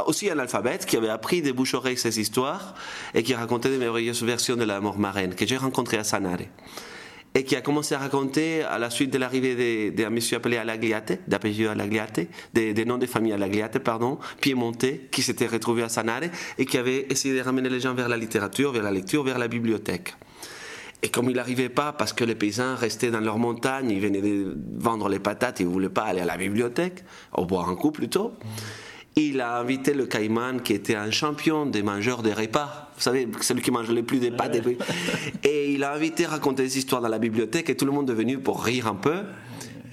aussi 0.06 0.30
un 0.30 0.40
alphabète 0.40 0.86
qui 0.86 0.98
avait 0.98 1.10
appris 1.10 1.42
des 1.42 1.54
bouche-oreilles 1.54 1.98
ces 1.98 2.20
histoires 2.20 2.76
et 3.14 3.24
qui 3.24 3.34
racontait 3.34 3.70
des 3.70 3.78
merveilleuses 3.78 4.24
versions 4.24 4.56
de 4.56 4.64
la 4.64 4.80
mort 4.82 4.98
marraine 4.98 5.36
que 5.36 5.46
j'ai 5.46 5.58
rencontré 5.58 5.98
à 5.98 6.04
Sanare 6.04 6.40
et 7.36 7.44
qui 7.44 7.56
a 7.56 7.62
commencé 7.62 7.96
à 7.96 7.98
raconter 7.98 8.62
à 8.64 8.78
la 8.78 8.90
suite 8.90 9.12
de 9.12 9.18
l'arrivée 9.18 9.92
d'un 9.92 10.10
monsieur 10.10 10.38
appelé 10.38 10.58
Alagliate, 10.58 11.20
d'apellido 11.28 11.70
Alagliate, 11.70 12.28
des, 12.54 12.74
des 12.74 12.86
noms 12.86 12.98
de 12.98 13.08
famille 13.08 13.34
Alagliate, 13.34 13.80
pardon, 13.80 14.20
piémontais, 14.40 15.08
qui 15.12 15.24
s'était 15.24 15.48
retrouvé 15.48 15.84
à 15.84 15.90
Sanare 15.90 16.24
et 16.58 16.66
qui 16.66 16.78
avait 16.78 17.08
essayé 17.10 17.36
de 17.36 17.42
ramener 17.42 17.70
les 17.70 17.80
gens 17.80 17.96
vers 17.96 18.08
la 18.08 18.18
littérature, 18.18 18.72
vers 18.72 18.84
la 18.84 18.92
lecture, 18.92 19.24
vers 19.24 19.40
la 19.40 19.48
bibliothèque. 19.48 20.16
Et 21.02 21.10
comme 21.10 21.30
il 21.30 21.36
n'arrivait 21.36 21.70
pas, 21.70 21.92
parce 21.92 22.14
que 22.14 22.24
les 22.24 22.36
paysans 22.36 22.76
restaient 22.76 23.12
dans 23.12 23.20
leur 23.20 23.38
montagne, 23.38 23.90
ils 23.92 24.00
venaient 24.00 24.22
de 24.22 24.56
vendre 24.78 25.10
les 25.10 25.20
patates, 25.20 25.60
ils 25.60 25.68
ne 25.68 25.72
voulaient 25.72 25.90
pas 25.90 26.04
aller 26.04 26.22
à 26.22 26.26
la 26.26 26.38
bibliothèque, 26.38 27.04
au 27.34 27.46
boire 27.46 27.68
un 27.68 27.76
coup 27.76 27.92
plutôt, 27.92 28.34
il 29.16 29.42
a 29.42 29.58
invité 29.60 29.94
le 29.94 30.06
caïman 30.06 30.62
qui 30.62 30.74
était 30.74 30.96
un 30.96 31.12
champion 31.12 31.66
des 31.66 31.84
mangeurs 31.84 32.24
de 32.24 32.32
repas. 32.32 32.90
Vous 32.96 33.02
savez, 33.02 33.28
celui 33.42 33.62
qui 33.62 33.72
mange 33.72 33.90
le 33.90 34.04
plus 34.04 34.20
des 34.20 34.32
pâtes. 34.32 34.58
Et 35.44 35.72
il 35.72 35.84
a 35.84 35.94
invité 35.94 36.26
à 36.26 36.30
raconter 36.30 36.64
des 36.64 36.78
histoires 36.78 37.02
dans 37.02 37.10
la 37.10 37.20
bibliothèque 37.20 37.70
et 37.70 37.76
tout 37.76 37.86
le 37.86 37.92
monde 37.92 38.10
est 38.10 38.16
venu 38.16 38.40
pour 38.40 38.64
rire 38.64 38.88
un 38.88 38.96
peu. 38.96 39.24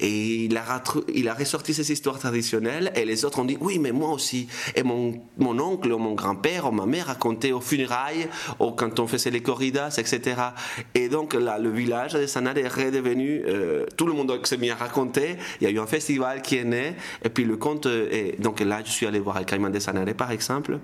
Et 0.00 0.44
il 0.44 0.56
a, 0.56 1.34
ressorti 1.34 1.74
ces 1.74 1.92
histoires 1.92 2.18
traditionnelles 2.18 2.92
et 2.96 3.04
les 3.04 3.24
autres 3.24 3.38
ont 3.38 3.44
dit 3.44 3.58
oui, 3.60 3.78
mais 3.78 3.92
moi 3.92 4.10
aussi. 4.10 4.48
Et 4.74 4.82
mon, 4.82 5.14
mon 5.38 5.58
oncle, 5.60 5.92
ou 5.92 5.98
mon 5.98 6.14
grand-père, 6.14 6.66
ou 6.66 6.72
ma 6.72 6.86
mère 6.86 7.06
racontaient 7.06 7.52
aux 7.52 7.60
funérailles, 7.60 8.28
ou 8.58 8.70
quand 8.72 8.98
on 8.98 9.06
faisait 9.06 9.30
les 9.30 9.42
corridas, 9.42 9.96
etc. 9.98 10.40
Et 10.94 11.08
donc 11.08 11.34
là, 11.34 11.58
le 11.58 11.70
village 11.70 12.14
de 12.14 12.26
Sanad 12.26 12.56
est 12.58 12.68
redevenu, 12.68 13.42
euh, 13.46 13.86
tout 13.96 14.06
le 14.06 14.12
monde 14.12 14.38
s'est 14.44 14.56
mis 14.56 14.70
à 14.70 14.74
raconter. 14.74 15.36
Il 15.60 15.64
y 15.64 15.66
a 15.66 15.70
eu 15.70 15.78
un 15.78 15.86
festival 15.86 16.42
qui 16.42 16.56
est 16.56 16.64
né. 16.64 16.94
Et 17.24 17.28
puis 17.28 17.44
le 17.44 17.56
conte, 17.56 17.86
donc 18.38 18.60
là, 18.60 18.80
je 18.84 18.90
suis 18.90 19.06
allé 19.06 19.20
voir 19.20 19.38
le 19.38 19.44
Caïman 19.44 19.70
de 19.70 19.78
Sanade, 19.78 20.12
par 20.14 20.30
exemple. 20.30 20.78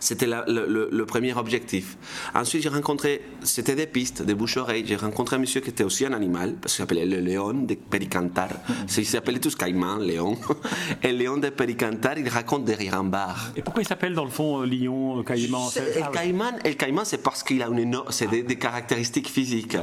C'était 0.00 0.26
le, 0.26 1.04
premier 1.06 1.34
objectif. 1.34 1.96
Ensuite, 2.34 2.62
j'ai 2.62 2.68
rencontré, 2.68 3.22
c'était 3.42 3.74
des 3.74 3.86
pistes, 3.86 4.22
des 4.22 4.34
bouches-oreilles. 4.34 4.84
J'ai 4.86 4.96
rencontré 4.96 5.36
un 5.36 5.38
monsieur 5.40 5.60
qui 5.60 5.70
était 5.70 5.84
aussi 5.84 6.06
un 6.06 6.12
animal, 6.12 6.54
parce 6.60 6.74
qu'il 6.74 6.82
s'appelait 6.82 7.04
le 7.04 7.20
Léon 7.20 7.52
de 7.52 7.74
Pericantar. 7.74 8.48
Mm-hmm. 8.48 8.98
Ils 8.98 9.06
s'appelaient 9.06 9.40
tous 9.40 9.56
Caïman, 9.56 9.98
Léon. 9.98 10.38
Et 11.02 11.12
Léon 11.12 11.36
de 11.36 11.48
Pericantar, 11.50 12.18
il 12.18 12.28
raconte 12.28 12.64
des 12.64 12.74
rires 12.74 12.98
en 12.98 13.04
bar. 13.04 13.52
Et 13.56 13.62
pourquoi 13.62 13.82
il 13.82 13.86
s'appelle 13.86 14.14
dans 14.14 14.24
le 14.24 14.30
fond 14.30 14.62
euh, 14.62 14.66
Lion, 14.66 15.20
euh, 15.20 15.22
Caïman 15.22 15.68
ah, 15.76 15.80
le, 15.80 16.12
caïman, 16.12 16.54
le 16.64 16.72
Caïman, 16.72 17.04
c'est 17.04 17.22
parce 17.22 17.42
qu'il 17.42 17.62
a 17.62 17.68
une 17.68 17.92
c'est 18.10 18.28
des, 18.28 18.56
caractéristiques 18.56 19.28
physiques. 19.28 19.76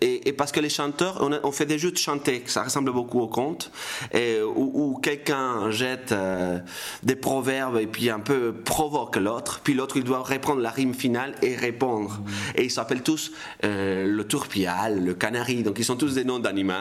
Et, 0.00 0.32
parce 0.32 0.52
que 0.52 0.60
les 0.60 0.68
chanteurs, 0.68 1.26
on, 1.42 1.52
fait 1.52 1.66
des 1.66 1.78
jeux 1.78 1.92
de 1.92 1.96
chanter, 1.96 2.42
ça 2.46 2.64
ressemble 2.64 2.92
beaucoup 2.92 3.20
au 3.20 3.28
conte, 3.28 3.70
et, 4.12 4.40
où, 4.42 4.98
quelqu'un 5.02 5.70
jette 5.70 6.12
euh, 6.12 6.58
des 7.02 7.16
proverbes 7.16 7.78
et 7.78 7.86
puis 7.86 8.10
un 8.10 8.20
peu 8.20 8.52
provoque 8.52 9.16
l'autre 9.16 9.33
puis 9.62 9.74
l'autre 9.74 9.96
il 9.96 10.04
doit 10.04 10.18
reprendre 10.18 10.60
la 10.60 10.70
rime 10.70 10.94
finale 10.94 11.34
et 11.42 11.56
répondre. 11.56 12.20
Et 12.54 12.64
ils 12.64 12.70
s'appellent 12.70 13.02
tous 13.02 13.32
euh, 13.64 14.06
le 14.06 14.24
tourpial, 14.24 15.04
le 15.04 15.14
canari, 15.14 15.62
donc 15.62 15.78
ils 15.78 15.84
sont 15.84 15.96
tous 15.96 16.14
des 16.14 16.24
noms 16.24 16.38
d'animaux. 16.38 16.72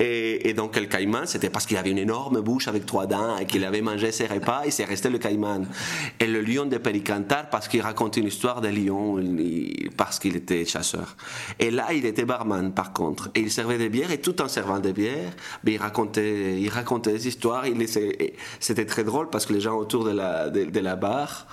Et, 0.00 0.52
donc 0.54 0.76
le 0.76 0.86
caïman, 0.86 1.26
c'était 1.26 1.50
parce 1.50 1.66
qu'il 1.66 1.76
avait 1.76 1.90
une 1.90 1.98
énorme 1.98 2.40
bouche 2.40 2.68
avec 2.68 2.86
trois 2.86 3.06
dents 3.06 3.36
et 3.38 3.46
qu'il 3.46 3.64
avait 3.64 3.82
mangé 3.82 4.12
ses 4.12 4.26
repas 4.26 4.62
et 4.64 4.70
c'est 4.70 4.84
resté 4.84 5.10
le 5.10 5.18
caïman. 5.18 5.66
Et 6.20 6.26
le 6.26 6.40
lion 6.40 6.64
de 6.66 6.78
Pericantar 6.78 7.50
parce 7.50 7.68
qu'il 7.68 7.80
racontait 7.80 8.20
une 8.20 8.28
histoire 8.28 8.60
de 8.60 8.68
lion, 8.68 9.20
parce 9.96 10.18
qu'il 10.18 10.36
était 10.36 10.64
chasseur. 10.64 11.16
Et 11.58 11.70
là, 11.70 11.92
il 11.92 12.06
était 12.06 12.24
barman 12.24 12.72
par 12.72 12.92
contre. 12.92 13.30
Et 13.34 13.40
il 13.40 13.50
servait 13.50 13.78
des 13.78 13.88
bières 13.88 14.10
et 14.10 14.20
tout 14.20 14.40
en 14.40 14.48
servant 14.48 14.78
des 14.78 14.92
bières, 14.92 15.32
ben, 15.62 15.74
il, 15.74 15.78
racontait, 15.78 16.60
il 16.60 16.68
racontait 16.68 17.12
des 17.12 17.28
histoires. 17.28 17.64
C'était 18.60 18.86
très 18.86 19.04
drôle 19.04 19.28
parce 19.30 19.46
que 19.46 19.52
les 19.52 19.60
gens 19.60 19.76
autour 19.76 20.04
de 20.04 20.10
la, 20.10 20.50
de, 20.50 20.64
de 20.64 20.80
la 20.80 20.96
barre 20.96 21.46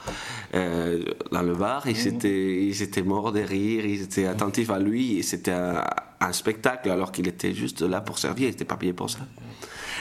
euh, 0.54 1.04
dans 1.32 1.42
le 1.42 1.54
bar. 1.54 1.88
Ils, 1.88 2.08
étaient, 2.08 2.66
ils 2.66 2.82
étaient 2.82 3.02
morts 3.02 3.32
de 3.32 3.42
rire, 3.42 3.86
ils 3.86 4.02
étaient 4.04 4.26
attentifs 4.26 4.70
à 4.70 4.80
lui. 4.80 5.18
Et 5.18 5.24
c'était 5.24 5.52
un, 5.52 5.84
spectacle 6.32 6.90
alors 6.90 7.12
qu'il 7.12 7.28
était 7.28 7.54
juste 7.54 7.82
là 7.82 8.00
pour 8.00 8.20
servir, 8.20 8.48
il 8.48 8.52
n'était 8.52 8.64
pas 8.64 8.78
payé 8.78 8.94
pour 8.94 9.10
ça. 9.10 9.20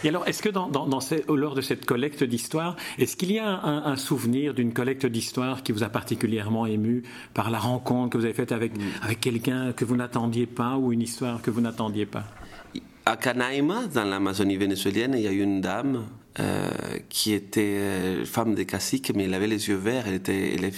Et 0.05 0.09
alors, 0.09 0.27
est-ce 0.29 0.43
que 0.43 0.49
dans, 0.49 0.69
dans, 0.69 1.01
lors 1.29 1.55
de 1.55 1.61
cette 1.61 1.85
collecte 1.85 2.25
d'histoire, 2.25 2.77
est-ce 2.99 3.17
qu'il 3.17 3.33
y 3.33 3.39
a 3.39 3.47
un, 3.47 3.97
souvenir 3.97 4.55
d'une 4.55 4.73
collecte 4.73 5.07
d'histoire 5.07 5.63
qui 5.63 5.73
vous 5.73 5.83
a 5.83 5.89
particulièrement 5.89 6.67
ému 6.67 7.03
par 7.35 7.51
la 7.51 7.59
rencontre 7.59 8.11
que 8.11 8.19
vous 8.19 8.25
avez 8.25 8.35
faite 8.35 8.53
avec, 8.53 8.77
mmh. 8.77 8.83
avec 9.03 9.21
quelqu'un 9.21 9.73
que 9.73 9.85
vous 9.85 9.97
n'attendiez 9.97 10.47
pas 10.47 10.77
ou 10.77 10.93
une 10.93 11.03
histoire 11.03 11.43
que 11.43 11.51
vous 11.51 11.61
n'attendiez 11.61 12.07
pas? 12.07 12.25
À 13.07 13.17
Canaima, 13.17 13.87
dans 13.93 14.05
l'Amazonie 14.05 14.57
vénézuélienne, 14.57 15.15
il 15.17 15.23
y 15.23 15.27
a 15.27 15.33
une 15.33 15.61
dame 15.61 16.05
euh, 16.39 16.71
qui 17.09 17.33
était 17.33 17.61
euh, 17.61 18.25
femme 18.25 18.55
de 18.55 18.63
cacique, 18.63 19.11
mais 19.17 19.25
elle 19.25 19.35
avait 19.35 19.49
les 19.49 19.69
yeux 19.69 19.75
verts. 19.75 20.05
Elle 20.07 20.15
était, 20.15 20.71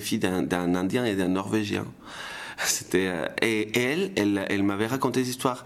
fille 0.00 0.18
d'un 0.18 0.74
Indien 0.74 1.04
et 1.04 1.14
d'un 1.14 1.28
Norvégien. 1.28 1.86
C'était 2.64 3.06
euh, 3.06 3.28
et, 3.40 3.78
elle, 3.78 4.10
elle, 4.16 4.62
m'avait 4.64 4.88
raconté 4.88 5.22
des 5.22 5.30
histoires 5.30 5.64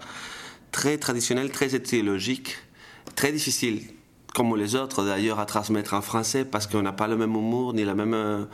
très 0.71 0.99
traditionnelles, 0.99 1.49
très 1.49 1.73
éthiologiques, 1.73 2.57
très 3.15 3.31
difficiles, 3.31 3.81
comme 4.35 4.55
les 4.55 4.75
autres 4.75 5.03
d'ailleurs 5.03 5.39
à 5.39 5.47
transmettre 5.47 5.95
en 5.95 6.01
français, 6.01 6.45
parce 6.45 6.67
qu'on 6.67 6.83
n'a 6.83 6.93
pas 6.93 7.07
le 7.07 7.17
même 7.17 7.33
humour 7.33 7.73
ni 7.73 7.83
la 7.83 7.95
même 7.95 8.47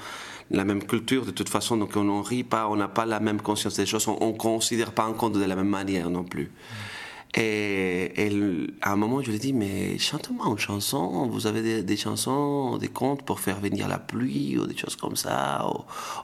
la 0.50 0.63
même 0.63 0.82
culture 0.84 1.25
de 1.25 1.32
toute 1.32 1.50
façon, 1.50 1.75
donc 1.75 1.98
on 1.98 2.06
ne 2.06 2.24
rit 2.24 2.46
pas, 2.46 2.70
on 2.70 2.77
n'a 2.77 2.88
pas 2.88 3.06
la 3.06 3.20
même 3.20 3.41
conscience 3.41 3.75
des 3.75 3.86
choses, 3.86 4.08
on 4.08 4.27
ne 4.32 4.38
considère 4.38 4.94
pas 4.94 5.06
en 5.06 5.13
compte 5.13 5.34
de 5.34 5.44
la 5.44 5.58
même 5.58 5.67
manière 5.67 6.10
non 6.10 6.24
plus. 6.24 6.50
Et, 7.36 8.32
à 8.82 8.94
un 8.94 8.96
moment, 8.96 9.22
je 9.22 9.30
lui 9.30 9.36
ai 9.36 9.40
dit, 9.40 9.54
mais 9.54 9.98
chante-moi 9.98 10.48
une 10.50 10.58
chanson. 10.58 11.28
Vous 11.28 11.48
avez 11.48 11.84
des, 11.84 11.98
chansons, 11.98 12.78
des 12.78 12.88
contes 12.88 13.24
pour 13.24 13.40
faire 13.40 13.60
venir 13.60 13.88
la 13.88 14.00
pluie 14.00 14.58
ou 14.58 14.66
des 14.66 14.78
choses 14.78 14.96
comme 14.96 15.16
ça, 15.16 15.68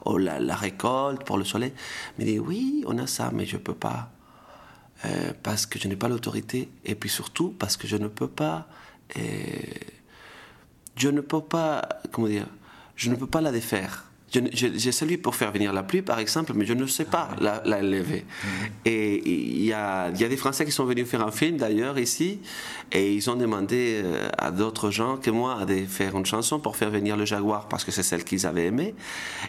ou, 0.04 0.18
la, 0.18 0.56
récolte 0.56 1.24
pour 1.24 1.38
le 1.38 1.44
soleil. 1.44 1.72
Il 2.18 2.24
m'a 2.24 2.30
dit, 2.30 2.38
oui, 2.38 2.84
on 2.86 2.98
a 2.98 3.06
ça, 3.06 3.30
mais 3.32 3.46
je 3.46 3.56
ne 3.56 3.62
peux 3.62 3.74
pas. 3.74 4.10
Euh, 5.04 5.32
parce 5.42 5.66
que 5.66 5.78
je 5.78 5.88
n'ai 5.88 5.96
pas 5.96 6.08
l'autorité. 6.08 6.70
Et 6.84 6.94
puis 6.94 7.10
surtout, 7.10 7.54
parce 7.58 7.76
que 7.76 7.86
je 7.86 7.96
ne 7.96 8.08
peux 8.08 8.28
pas. 8.28 8.66
Euh, 9.16 9.20
je 10.96 11.08
ne 11.08 11.20
peux 11.20 11.42
pas. 11.42 11.88
Comment 12.10 12.28
dire 12.28 12.46
Je 12.96 13.10
ne 13.10 13.16
peux 13.16 13.26
pas 13.26 13.40
la 13.40 13.52
défaire. 13.52 14.04
J'ai 14.52 14.92
celui 14.92 15.16
pour 15.16 15.36
faire 15.36 15.52
venir 15.52 15.72
la 15.72 15.82
pluie, 15.82 16.02
par 16.02 16.18
exemple, 16.18 16.52
mais 16.54 16.64
je 16.64 16.72
ne 16.74 16.86
sais 16.86 17.04
pas 17.04 17.28
la, 17.40 17.62
la 17.64 17.82
lever. 17.82 18.24
Mm-hmm. 18.24 18.68
Et 18.86 19.28
il 19.28 19.64
y 19.64 19.72
a, 19.72 20.10
y 20.10 20.24
a, 20.24 20.28
des 20.28 20.36
Français 20.36 20.64
qui 20.64 20.72
sont 20.72 20.84
venus 20.84 21.06
faire 21.06 21.24
un 21.24 21.30
film, 21.30 21.56
d'ailleurs, 21.56 21.98
ici, 21.98 22.40
et 22.92 23.12
ils 23.12 23.30
ont 23.30 23.36
demandé 23.36 24.02
euh, 24.04 24.28
à 24.38 24.50
d'autres 24.50 24.90
gens 24.90 25.16
que 25.16 25.30
moi 25.30 25.64
de 25.64 25.84
faire 25.86 26.16
une 26.16 26.26
chanson 26.26 26.58
pour 26.58 26.76
faire 26.76 26.90
venir 26.90 27.16
le 27.16 27.24
jaguar, 27.24 27.68
parce 27.68 27.84
que 27.84 27.92
c'est 27.92 28.02
celle 28.02 28.24
qu'ils 28.24 28.46
avaient 28.46 28.66
aimée. 28.66 28.94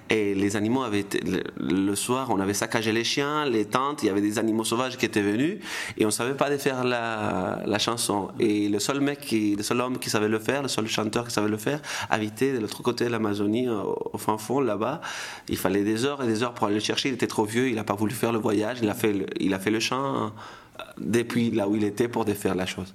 Et 0.10 0.36
les 0.36 0.56
animaux 0.56 0.84
avaient 0.84 1.00
été, 1.00 1.22
le, 1.58 1.96
soir, 1.96 2.30
on 2.30 2.39
avait 2.39 2.54
saccagé 2.54 2.92
les 2.92 3.04
chiens, 3.04 3.46
les 3.46 3.65
tentes, 3.65 4.04
il 4.04 4.08
y 4.08 4.10
avait 4.10 4.22
des 4.22 4.38
animaux 4.38 4.63
sauvages 4.63 4.98
qui 4.98 5.06
étaient 5.06 5.22
venus, 5.22 5.58
et 5.98 6.06
on 6.06 6.10
ne 6.10 6.12
savait 6.12 6.36
pas 6.36 6.50
de 6.50 6.58
faire 6.58 6.84
la, 6.84 7.62
la, 7.65 7.80
chanson. 7.80 8.30
Et 8.39 8.70
le 8.70 8.80
seul 8.80 9.01
mec, 9.01 9.22
qui, 9.22 9.56
le 9.56 9.63
seul 9.63 9.82
homme 9.82 9.98
qui 9.98 10.10
savait 10.10 10.27
le 10.27 10.39
faire, 10.39 10.62
le 10.62 10.68
seul 10.68 10.88
chanteur 10.88 11.25
qui 11.27 11.34
savait 11.34 11.50
le 11.50 11.58
faire, 11.58 11.82
habitait 12.10 12.54
de 12.54 12.60
l'autre 12.60 12.84
côté 12.84 13.06
de 13.06 13.10
l'Amazonie, 13.10 13.68
au, 13.68 13.98
au 14.13 14.18
fin 14.18 14.38
fond, 14.38 14.60
là 14.60 14.75
là-bas. 14.75 15.01
Il 15.50 15.58
fallait 15.58 15.84
des 15.84 16.05
heures 16.05 16.22
et 16.24 16.27
des 16.27 16.44
heures 16.44 16.53
pour 16.53 16.67
aller 16.67 16.75
le 16.75 16.82
chercher. 16.82 17.10
Il 17.10 17.15
était 17.15 17.27
trop 17.27 17.46
vieux, 17.46 17.70
il 17.70 17.75
n'a 17.75 17.84
pas 17.84 17.96
voulu 17.96 18.13
faire 18.13 18.32
le 18.32 18.39
voyage. 18.39 18.77
Il 18.82 18.89
a 18.89 18.94
fait 18.94 19.13
le, 19.13 19.25
il 19.39 19.53
a 19.53 19.60
fait 19.60 19.72
le 19.72 19.79
chant 19.79 20.15
euh, 20.15 20.29
depuis 20.98 21.51
là 21.51 21.67
où 21.67 21.75
il 21.75 21.84
était 21.84 22.08
pour 22.08 22.25
défaire 22.25 22.55
la 22.55 22.65
chose. 22.65 22.94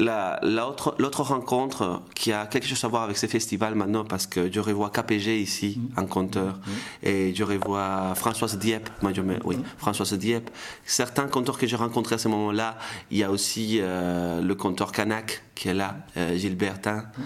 L'autre 0.00 1.22
rencontre 1.22 2.02
qui 2.14 2.32
a 2.32 2.46
quelque 2.46 2.66
chose 2.66 2.82
à 2.84 2.88
voir 2.88 3.04
avec 3.04 3.16
ces 3.16 3.28
festivals 3.28 3.74
maintenant, 3.76 4.04
parce 4.04 4.26
que 4.26 4.50
je 4.50 4.58
revois 4.58 4.90
KPG 4.90 5.40
ici, 5.40 5.78
mm-hmm. 5.78 6.00
en 6.02 6.06
conteur, 6.06 6.54
mm-hmm. 6.54 7.08
et 7.08 7.34
je 7.34 7.44
revois 7.44 8.14
Françoise 8.16 8.58
Dieppe, 8.58 8.88
moi 9.02 9.12
je 9.12 9.22
oui, 9.44 9.56
Françoise 9.78 10.14
Dieppe. 10.14 10.50
Certains 10.84 11.28
conteurs 11.28 11.58
que 11.58 11.66
j'ai 11.66 11.76
rencontrés 11.76 12.16
à 12.16 12.18
ce 12.18 12.28
moment-là, 12.28 12.76
il 13.10 13.18
y 13.18 13.22
a 13.22 13.30
aussi 13.30 13.78
euh, 13.80 14.42
le 14.42 14.54
conteur 14.56 14.90
Kanak 14.90 15.42
qui 15.54 15.68
est 15.68 15.74
là, 15.74 15.98
euh, 16.16 16.36
Gilbertin. 16.36 16.98
Mm-hmm. 16.98 17.22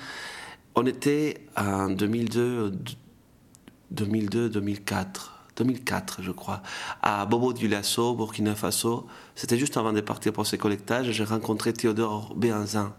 On 0.75 0.87
était 0.87 1.41
en 1.57 1.89
2002, 1.89 2.73
2002, 3.91 4.49
2004. 4.49 5.35
2004, 5.59 6.23
je 6.23 6.31
crois, 6.31 6.63
à 7.03 7.27
Bobo 7.27 7.53
du 7.53 7.69
Lasso, 7.69 8.15
Burkina 8.15 8.55
Faso. 8.55 9.07
C'était 9.35 9.59
juste 9.59 9.77
avant 9.77 9.93
de 9.93 10.01
partir 10.01 10.33
pour 10.33 10.47
ces 10.47 10.57
collectages. 10.57 11.11
J'ai 11.11 11.25
rencontré 11.25 11.73
Théodore 11.73 12.35
Béanzin, 12.37 12.95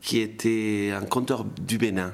qui 0.00 0.18
était 0.20 0.92
un 0.98 1.04
conteur 1.04 1.44
du 1.44 1.76
Bénin. 1.76 2.12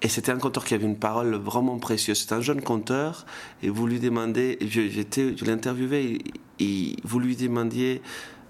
Et 0.00 0.08
c'était 0.08 0.32
un 0.32 0.38
conteur 0.38 0.64
qui 0.64 0.74
avait 0.74 0.86
une 0.86 0.98
parole 0.98 1.34
vraiment 1.34 1.78
précieuse. 1.78 2.26
C'est 2.26 2.34
un 2.34 2.40
jeune 2.40 2.62
conteur, 2.62 3.26
et 3.62 3.68
vous 3.68 3.86
lui 3.86 4.00
demandez, 4.00 4.58
je, 4.60 4.88
je 4.88 5.44
l'ai 5.44 6.18
et, 6.60 6.96
vous 7.04 7.18
lui 7.18 7.36
demandiez, 7.36 8.02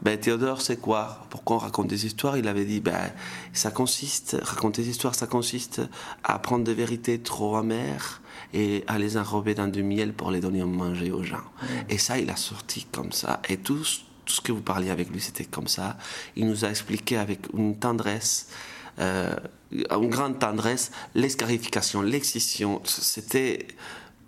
ben, 0.03 0.19
Théodore, 0.19 0.61
c'est 0.61 0.81
quoi? 0.81 1.27
Pourquoi 1.31 1.57
on 1.57 1.61
raconte 1.61 1.87
des 1.87 2.07
histoires? 2.07 2.37
Il 2.37 2.49
avait 2.49 2.65
dit, 2.65 2.81
ben, 2.81 3.13
ça 3.53 3.71
consiste, 3.71 4.37
raconter 4.43 4.83
des 4.83 4.91
histoires, 4.91 5.15
ça 5.15 5.27
consiste 5.27 5.81
à 6.23 6.39
prendre 6.39 6.65
des 6.65 6.75
vérités 6.75 7.19
trop 7.21 7.57
amères 7.57 8.21
et 8.55 8.85
à 8.87 8.99
les 8.99 9.17
enrober 9.17 9.55
dans 9.55 9.67
du 9.67 9.83
miel 9.83 10.15
pour 10.15 10.31
les 10.31 10.41
donner 10.41 10.63
à 10.63 10.65
manger 10.65 11.11
aux 11.11 11.25
gens. 11.25 11.45
Et 11.89 11.99
ça, 11.99 12.19
il 12.19 12.31
a 12.31 12.37
sorti 12.37 12.87
comme 12.91 13.11
ça. 13.11 13.43
Et 13.49 13.57
tout, 13.57 13.83
tout 14.25 14.33
ce 14.33 14.41
que 14.41 14.53
vous 14.53 14.63
parliez 14.63 14.91
avec 14.91 15.11
lui, 15.11 15.21
c'était 15.21 15.45
comme 15.45 15.67
ça. 15.67 15.99
Il 16.37 16.47
nous 16.47 16.65
a 16.65 16.71
expliqué 16.71 17.17
avec 17.19 17.41
une 17.53 17.77
tendresse. 17.77 18.49
Euh, 19.01 19.35
une 19.73 20.09
grande 20.09 20.39
tendresse, 20.39 20.93
l'escarification, 21.17 22.01
l'excision. 22.01 22.81
C'était 22.85 23.67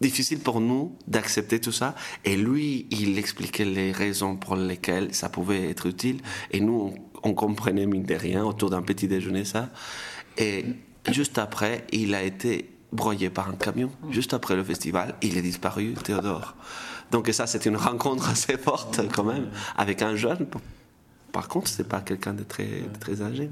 difficile 0.00 0.40
pour 0.40 0.61
nous 0.61 0.97
d'accepter 1.06 1.61
tout 1.61 1.71
ça. 1.71 1.95
Et 2.25 2.37
lui, 2.37 2.88
il 2.90 3.16
expliquait 3.16 3.64
les 3.64 3.92
raisons 3.92 4.37
pour 4.37 4.56
lesquelles 4.56 5.14
ça 5.14 5.28
pouvait 5.28 5.71
être 5.71 5.87
utile. 5.87 6.21
Et 6.50 6.59
nous, 6.59 6.95
on, 7.23 7.35
comprenait 7.35 7.87
mine 7.87 8.02
de 8.02 8.14
rien 8.16 8.45
autour 8.45 8.71
d'un 8.71 8.83
petit 8.83 9.06
déjeuner 9.06 9.45
ça. 9.45 9.71
Et 10.37 10.64
juste 11.12 11.38
après, 11.38 11.87
il 11.92 12.12
a 12.16 12.25
été 12.25 12.75
broyé 12.92 13.30
par 13.30 13.48
un 13.48 13.54
camion. 13.54 13.90
Juste 14.10 14.34
après 14.34 14.56
le 14.56 14.64
festival, 14.64 15.14
il 15.22 15.36
est 15.36 15.42
disparu, 15.42 15.94
Théodore. 15.94 16.54
Donc 17.10 17.28
ça, 17.32 17.46
c'est 17.46 17.66
une 17.66 17.76
rencontre 17.76 18.28
assez 18.28 18.56
forte 18.58 19.00
quand 19.14 19.24
même 19.24 19.48
avec 19.76 20.02
un 20.02 20.16
jeune. 20.16 20.46
Par 21.32 21.48
contre, 21.48 21.68
c'est 21.68 21.88
pas 21.88 22.00
quelqu'un 22.00 22.34
de 22.34 22.42
très, 22.42 22.82
de 22.82 22.98
très 22.98 23.22
âgé. 23.22 23.50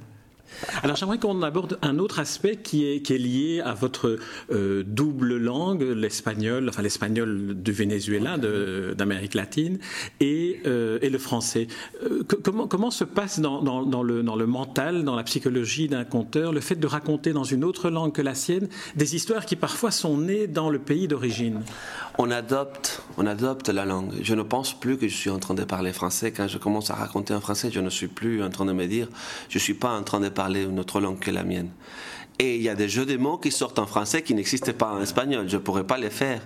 Alors 0.83 0.97
j'aimerais 0.97 1.19
qu'on 1.19 1.43
aborde 1.43 1.79
un 1.83 1.99
autre 1.99 2.19
aspect 2.19 2.57
qui 2.57 2.85
est, 2.85 3.11
lié 3.11 3.61
à 3.65 3.75
votre 3.75 4.19
euh, 4.51 4.83
double 4.87 5.37
langue, 5.37 5.83
l'espagnol, 5.83 6.69
enfin 6.69 6.83
l'espagnol 6.83 7.55
du 7.55 7.73
Venezuela, 7.73 8.39
d'Amérique 8.39 9.35
latine, 9.35 9.79
et, 10.21 10.61
euh, 10.67 10.99
le 11.03 11.19
français. 11.19 11.69
Euh, 12.03 12.25
comment, 12.43 12.91
se 12.91 13.05
passe 13.05 13.39
dans, 13.39 13.63
dans, 13.63 14.03
le, 14.03 14.23
dans 14.23 14.37
le 14.37 14.47
mental, 14.47 15.05
dans 15.05 15.15
la 15.15 15.23
psychologie 15.23 15.89
d'un 15.89 16.05
conteur, 16.05 16.53
le 16.53 16.61
fait 16.61 16.75
de 16.75 16.87
raconter 16.87 17.33
dans 17.33 17.45
une 17.45 17.63
autre 17.63 17.89
langue 17.91 18.13
que 18.13 18.23
la 18.23 18.35
sienne 18.35 18.69
des 18.97 19.15
histoires 19.15 19.47
qui 19.47 19.55
parfois 19.55 19.91
sont 19.91 20.19
nées 20.19 20.47
dans 20.47 20.71
le 20.71 20.79
pays 20.79 21.07
d'origine? 21.07 21.63
On 22.19 22.31
adopte, 22.31 23.03
on 23.17 23.27
adopte 23.27 23.69
la 23.69 23.85
langue. 23.85 24.13
Je 24.23 24.35
ne 24.35 24.43
pense 24.43 24.73
plus 24.73 24.97
que 24.97 25.09
je 25.09 25.15
suis 25.15 25.31
en 25.31 25.39
train 25.39 25.55
de 25.55 25.65
parler 25.65 25.93
français. 25.93 26.33
Quand 26.33 26.47
je 26.47 26.59
commence 26.59 26.91
à 26.91 26.95
raconter 26.95 27.35
en 27.35 27.41
français, 27.41 27.71
je 27.73 27.81
ne 27.81 27.91
suis 27.91 28.07
plus 28.07 28.43
en 28.43 28.51
train 28.51 28.65
de 28.65 28.73
me 28.73 28.87
dire, 28.87 29.09
je 29.49 29.59
ne 29.59 29.61
suis 29.61 29.75
pas 29.75 29.91
en 29.91 30.03
train 30.03 30.21
de 30.21 30.29
parler 30.29 30.44
une 30.51 30.81
autre 30.81 31.01
langue 31.01 31.19
que 31.19 31.31
la 31.31 31.45
mienne. 31.45 31.71
Et 32.41 32.57
il 32.57 32.63
y 32.63 32.69
a 32.69 32.75
des 32.75 32.89
jeux 32.89 33.07
de 33.07 33.17
mots 33.17 33.39
qui 33.39 33.53
sortent 33.53 33.79
en 33.79 33.87
français 33.87 34.23
qui 34.23 34.35
n'existent 34.35 34.73
pas 34.73 34.93
en 34.93 35.01
espagnol. 35.01 35.49
Je 35.49 35.57
ne 35.57 35.63
pourrais 35.63 35.85
pas 35.85 35.99
les 35.99 36.11
faire. 36.11 36.45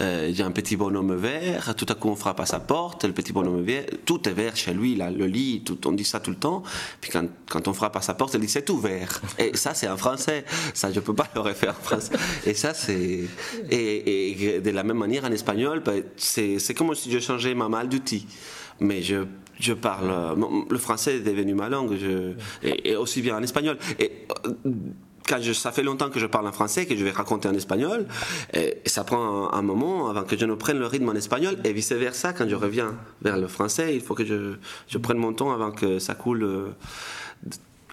Euh, 0.00 0.28
il 0.30 0.38
y 0.38 0.42
a 0.42 0.46
un 0.46 0.52
petit 0.52 0.76
bonhomme 0.76 1.12
vert, 1.16 1.74
tout 1.74 1.86
à 1.88 1.94
coup 1.94 2.08
on 2.08 2.14
frappe 2.14 2.38
à 2.38 2.46
sa 2.46 2.60
porte, 2.60 3.04
le 3.04 3.12
petit 3.12 3.32
bonhomme 3.32 3.62
vert, 3.62 3.84
tout 4.04 4.28
est 4.28 4.32
vert 4.32 4.54
chez 4.54 4.72
lui, 4.72 4.94
là, 4.94 5.10
le 5.10 5.26
lit, 5.26 5.62
tout, 5.64 5.88
on 5.88 5.92
dit 5.92 6.04
ça 6.04 6.20
tout 6.20 6.30
le 6.30 6.36
temps. 6.36 6.62
Puis 7.00 7.10
quand, 7.10 7.26
quand 7.50 7.66
on 7.66 7.74
frappe 7.74 7.96
à 7.96 8.00
sa 8.00 8.14
porte, 8.14 8.34
il 8.34 8.40
dit 8.40 8.48
c'est 8.48 8.64
tout 8.64 8.78
vert. 8.78 9.20
Et 9.38 9.56
ça 9.56 9.74
c'est 9.74 9.88
en 9.88 9.96
français. 9.96 10.44
Ça 10.72 10.92
je 10.92 11.00
peux 11.00 11.14
pas 11.14 11.28
le 11.34 11.40
refaire 11.40 11.74
en 11.80 11.82
français. 11.82 12.12
Et 12.46 12.54
ça 12.54 12.72
c'est 12.72 13.24
et, 13.70 14.52
et, 14.52 14.60
de 14.60 14.70
la 14.70 14.84
même 14.84 14.98
manière 14.98 15.24
en 15.24 15.32
espagnol, 15.32 15.82
ben, 15.84 16.04
c'est 16.16 16.74
comme 16.74 16.94
si 16.94 17.10
je 17.10 17.18
changeais 17.18 17.54
ma 17.54 17.68
malle 17.68 17.88
d'outil. 17.88 18.24
Mais 18.78 19.02
je 19.02 19.24
je 19.58 19.72
parle. 19.72 20.36
Le 20.70 20.78
français 20.78 21.16
est 21.16 21.20
devenu 21.20 21.54
ma 21.54 21.68
langue, 21.68 21.96
je, 21.98 22.32
et, 22.62 22.96
aussi 22.96 23.22
bien 23.22 23.36
en 23.36 23.42
espagnol. 23.42 23.76
Et 23.98 24.26
euh, 24.46 24.70
quand 25.28 25.40
je, 25.40 25.52
ça 25.52 25.72
fait 25.72 25.82
longtemps 25.82 26.10
que 26.10 26.20
je 26.20 26.26
parle 26.26 26.46
en 26.46 26.52
français, 26.52 26.86
que 26.86 26.96
je 26.96 27.04
vais 27.04 27.10
raconter 27.10 27.48
en 27.48 27.54
espagnol, 27.54 28.06
et, 28.52 28.80
ça 28.86 29.04
prend 29.04 29.52
un, 29.52 29.62
moment 29.62 30.10
avant 30.10 30.24
que 30.24 30.36
je 30.36 30.44
ne 30.44 30.54
prenne 30.54 30.78
le 30.78 30.86
rythme 30.86 31.08
en 31.08 31.14
espagnol, 31.14 31.56
et 31.64 31.72
vice-versa, 31.72 32.32
quand 32.32 32.48
je 32.48 32.54
reviens 32.54 32.94
vers 33.22 33.38
le 33.38 33.48
français, 33.48 33.94
il 33.94 34.00
faut 34.00 34.14
que 34.14 34.24
je, 34.24 34.54
je 34.88 34.98
prenne 34.98 35.18
mon 35.18 35.32
temps 35.32 35.52
avant 35.52 35.72
que 35.72 35.98
ça 35.98 36.14
coule 36.14 36.42
euh, 36.42 36.68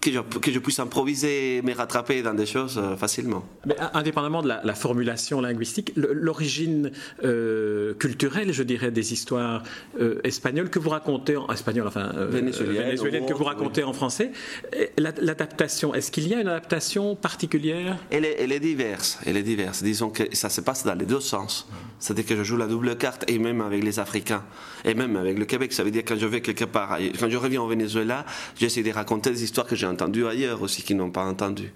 que 0.02 0.10
je, 0.10 0.18
que 0.20 0.50
je, 0.50 0.58
puisse 0.58 0.80
improviser 0.80 1.62
me 1.62 1.72
rattraper 1.74 2.22
dans 2.22 2.34
des 2.34 2.44
choses 2.44 2.76
euh, 2.76 2.96
facilement. 2.96 3.44
Mais 3.64 3.76
indépendamment 3.94 4.42
de 4.42 4.48
la, 4.48 4.74
formulation 4.74 5.40
linguistique, 5.40 5.92
l'origine 5.94 6.90
euh, 7.24 7.94
culturelle, 7.94 8.52
je 8.52 8.64
dirais, 8.64 8.90
des 8.90 9.12
histoires 9.12 9.62
euh, 10.00 10.20
espagnoles 10.24 10.70
que 10.70 10.80
vous 10.80 10.90
racontez 10.90 11.36
en 11.36 11.46
espagnol, 11.48 11.86
enfin 11.86 12.12
vénézuélienne, 12.28 13.26
que 13.26 13.32
vous 13.32 13.44
racontez 13.44 13.84
en 13.84 13.92
français, 13.92 14.32
l'adaptation, 14.98 15.94
est-ce 15.94 16.10
qu'il 16.10 16.26
y 16.26 16.34
a 16.34 16.40
une 16.40 16.48
adaptation 16.48 17.14
particulière? 17.14 17.96
Elle 18.10 18.24
est, 18.24 18.36
elle 18.40 18.50
est, 18.50 18.60
diverse, 18.60 19.20
elle 19.24 19.36
est 19.36 19.42
diverse. 19.42 19.84
Disons 19.84 20.10
que 20.10 20.24
ça 20.34 20.48
se 20.48 20.60
passe 20.60 20.84
dans 20.84 20.94
les 20.94 21.06
deux 21.06 21.20
sens. 21.20 21.68
C'est-à-dire 22.00 22.26
que 22.26 22.36
je 22.36 22.42
joue 22.42 22.56
la 22.56 22.66
double 22.66 22.96
carte 22.96 23.24
et 23.28 23.38
même 23.38 23.60
avec 23.60 23.84
les 23.84 24.00
Africains 24.00 24.42
et 24.84 24.94
même 24.94 25.14
avec 25.14 25.38
le 25.38 25.44
Québec. 25.44 25.72
Ça 25.72 25.84
veut 25.84 25.92
dire 25.92 26.02
quand 26.04 26.18
je 26.18 26.26
vais 26.26 26.40
quelque 26.40 26.64
part, 26.64 26.98
quand 27.20 27.30
je 27.30 27.36
reviens 27.36 27.62
au 27.62 27.68
Venezuela, 27.68 28.26
j'essaie 28.58 28.82
de 28.82 28.90
raconter 28.90 29.30
des 29.30 29.44
histoires 29.44 29.66
que 29.66 29.76
j'ai 29.76 29.86
entendu 29.92 30.26
ailleurs 30.26 30.62
aussi, 30.62 30.82
qui 30.82 30.94
n'ont 30.94 31.10
pas 31.10 31.24
entendu. 31.24 31.72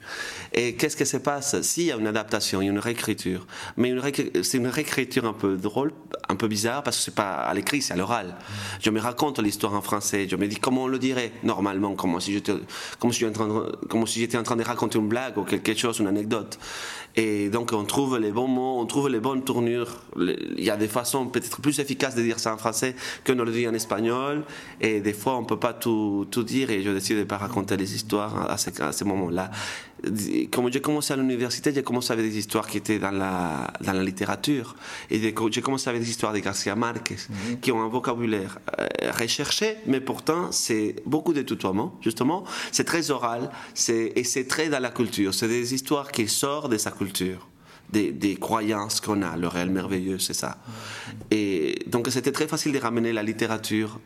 Et 0.55 0.75
qu'est-ce 0.75 0.97
que 0.97 1.05
se 1.05 1.19
passe 1.19 1.61
S'il 1.61 1.85
y 1.85 1.93
a 1.93 1.97
une 1.97 2.07
adaptation, 2.07 2.63
il 2.63 2.67
y 2.67 2.69
a 2.69 2.73
une 2.73 2.79
réécriture, 2.79 3.47
mais 3.77 3.95
c'est 4.43 4.57
une 4.57 4.69
réécriture 4.69 5.27
un 5.27 5.35
peu 5.35 5.57
drôle, 5.57 5.93
un 6.29 6.37
peu 6.37 6.49
bizarre, 6.49 6.83
parce 6.83 6.97
que 6.97 7.03
c'est 7.05 7.15
pas 7.15 7.35
à 7.35 7.53
l'écrit, 7.53 7.83
c'est 7.83 7.93
à 7.93 7.97
l'oral. 7.97 8.37
Je 8.81 8.91
me 8.91 9.01
raconte 9.01 9.39
l'histoire 9.39 9.75
en 9.75 9.83
français, 9.83 10.27
je 10.29 10.37
me 10.37 10.47
dis 10.47 10.57
comment 10.57 10.85
on 10.85 10.89
le 10.89 10.99
dirait 10.99 11.33
normalement, 11.43 11.95
comme 11.95 12.19
si 12.21 12.33
j'étais, 12.33 12.55
comme 12.99 13.13
si 13.13 14.21
j'étais 14.21 14.39
en 14.39 14.45
en 14.47 14.55
train 14.55 14.57
de 14.57 14.63
raconter 14.63 14.99
une 14.99 15.09
blague 15.09 15.39
ou 15.39 15.43
quelque 15.43 15.75
chose, 15.75 15.99
une 15.99 16.07
anecdote. 16.07 16.57
Et 17.17 17.49
donc 17.49 17.73
on 17.73 17.85
trouve 17.85 18.19
les 18.19 18.31
bons 18.31 18.47
mots, 18.47 18.79
on 18.79 18.87
trouve 18.87 19.09
les 19.09 19.19
bonnes 19.19 19.43
tournures. 19.43 20.03
Il 20.17 20.63
y 20.63 20.71
a 20.71 20.77
des 20.77 20.87
façons 20.87 21.27
peut-être 21.27 21.61
plus 21.61 21.81
efficaces 21.81 22.15
de 22.15 22.23
dire 22.23 22.39
ça 22.39 22.55
en 22.55 22.59
français 22.59 22.95
que 23.25 23.33
de 23.33 23.43
le 23.43 23.51
dire 23.51 23.71
en 23.71 23.75
espagnol. 23.75 24.45
Et 24.81 25.01
des 25.01 25.15
fois 25.15 25.37
on 25.37 25.45
peut 25.45 25.59
pas 25.59 25.73
tout, 25.73 26.29
tout 26.31 26.45
dire 26.45 26.71
et 26.71 26.83
je 26.83 26.91
décide 26.91 27.19
de 27.19 27.25
pas 27.25 27.39
raconter 27.39 27.77
les 27.77 27.95
histoires 27.95 28.06
à 28.15 28.57
ces, 28.57 28.73
ces 28.93 29.05
moments-là 29.05 29.51
quand 30.51 30.71
j'ai 30.71 30.81
commencé 30.81 31.13
à 31.13 31.17
l'université, 31.17 31.73
j'ai 31.75 31.83
commencé 31.83 32.13
avec 32.13 32.27
des 32.27 32.39
histoires 32.39 32.67
qui 32.67 32.79
étaient 32.79 32.99
dans 32.99 33.11
la, 33.11 33.71
dans 33.81 33.93
la 33.93 34.03
littérature. 34.03 34.77
Et 35.11 35.21
j'ai 35.21 35.63
commencé 35.63 35.89
avec 35.89 36.03
des 36.03 36.11
histoires 36.11 36.33
de 36.33 36.39
Garcia 36.39 36.75
Marquez, 36.75 37.17
mhm. 37.29 37.61
qui 37.61 37.73
ont 37.73 37.83
un 37.83 37.89
vocabulaire 37.89 38.59
euh, 38.79 38.87
recherché, 39.19 39.77
mais 39.87 40.01
pourtant, 40.01 40.53
c'est 40.53 40.97
beaucoup 41.07 41.33
de 41.33 41.43
tutoiement, 41.43 41.95
justement. 42.01 42.45
C'est 42.73 42.85
très 42.85 43.11
oral, 43.11 43.51
et 43.89 44.25
c'est 44.25 44.47
très 44.47 44.69
dans 44.69 44.81
la 44.81 44.91
culture. 44.91 45.35
C'est 45.35 45.49
des 45.49 45.75
histoires 45.75 46.13
qui 46.13 46.29
sortent 46.29 46.71
de 46.71 46.79
sa 46.79 46.91
culture 46.91 47.49
des, 47.91 48.37
croyances 48.37 49.01
qu'on 49.01 49.23
a. 49.23 49.37
Le 49.37 49.49
réel 49.49 49.71
merveilleux, 49.71 50.19
c'est 50.19 50.35
ça. 50.35 50.59
Et 51.31 51.85
donc, 51.87 52.09
c'était 52.11 52.33
très 52.33 52.47
facile 52.47 52.73
de 52.73 52.79
ramener 52.79 53.13
la 53.13 53.23
littérature. 53.23 54.01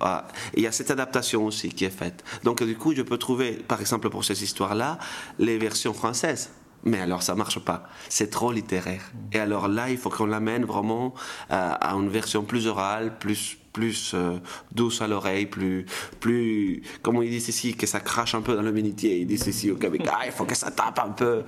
Et 0.54 0.58
il 0.58 0.62
y 0.62 0.66
a 0.66 0.72
cette 0.72 0.90
adaptation 0.90 1.44
aussi 1.46 1.70
qui 1.70 1.84
est 1.84 1.90
faite. 1.90 2.24
Donc, 2.44 2.62
du 2.62 2.76
coup, 2.76 2.94
je 2.94 3.02
peux 3.02 3.18
trouver, 3.18 3.52
par 3.52 3.80
exemple, 3.80 4.10
pour 4.10 4.24
ces 4.24 4.42
histoires-là, 4.42 4.98
les 5.38 5.58
versions 5.58 5.94
françaises. 5.94 6.50
Mais 6.82 6.98
alors 6.98 7.22
ça 7.22 7.34
marche 7.34 7.58
pas, 7.58 7.90
c'est 8.08 8.30
trop 8.30 8.52
littéraire. 8.52 9.12
Et 9.32 9.38
alors 9.38 9.68
là, 9.68 9.90
il 9.90 9.98
faut 9.98 10.08
qu'on 10.08 10.24
l'amène 10.24 10.64
vraiment 10.64 11.12
à, 11.50 11.72
à 11.72 11.94
une 11.94 12.08
version 12.08 12.42
plus 12.42 12.66
orale, 12.66 13.18
plus 13.18 13.58
plus 13.72 14.12
euh, 14.14 14.38
douce 14.72 15.00
à 15.02 15.06
l'oreille, 15.06 15.46
plus, 15.46 15.86
plus, 16.18 16.82
comme 17.02 17.22
ils 17.22 17.30
disent 17.30 17.48
ici, 17.48 17.74
que 17.74 17.86
ça 17.86 18.00
crache 18.00 18.34
un 18.34 18.42
peu 18.42 18.54
dans 18.54 18.62
le. 18.62 18.76
Ils 18.76 19.26
disent 19.26 19.46
ici 19.46 19.70
au 19.70 19.76
Québec, 19.76 20.02
ah, 20.10 20.20
il 20.26 20.32
faut 20.32 20.44
que 20.44 20.56
ça 20.56 20.70
tape 20.70 20.98
un 20.98 21.10
peu, 21.10 21.42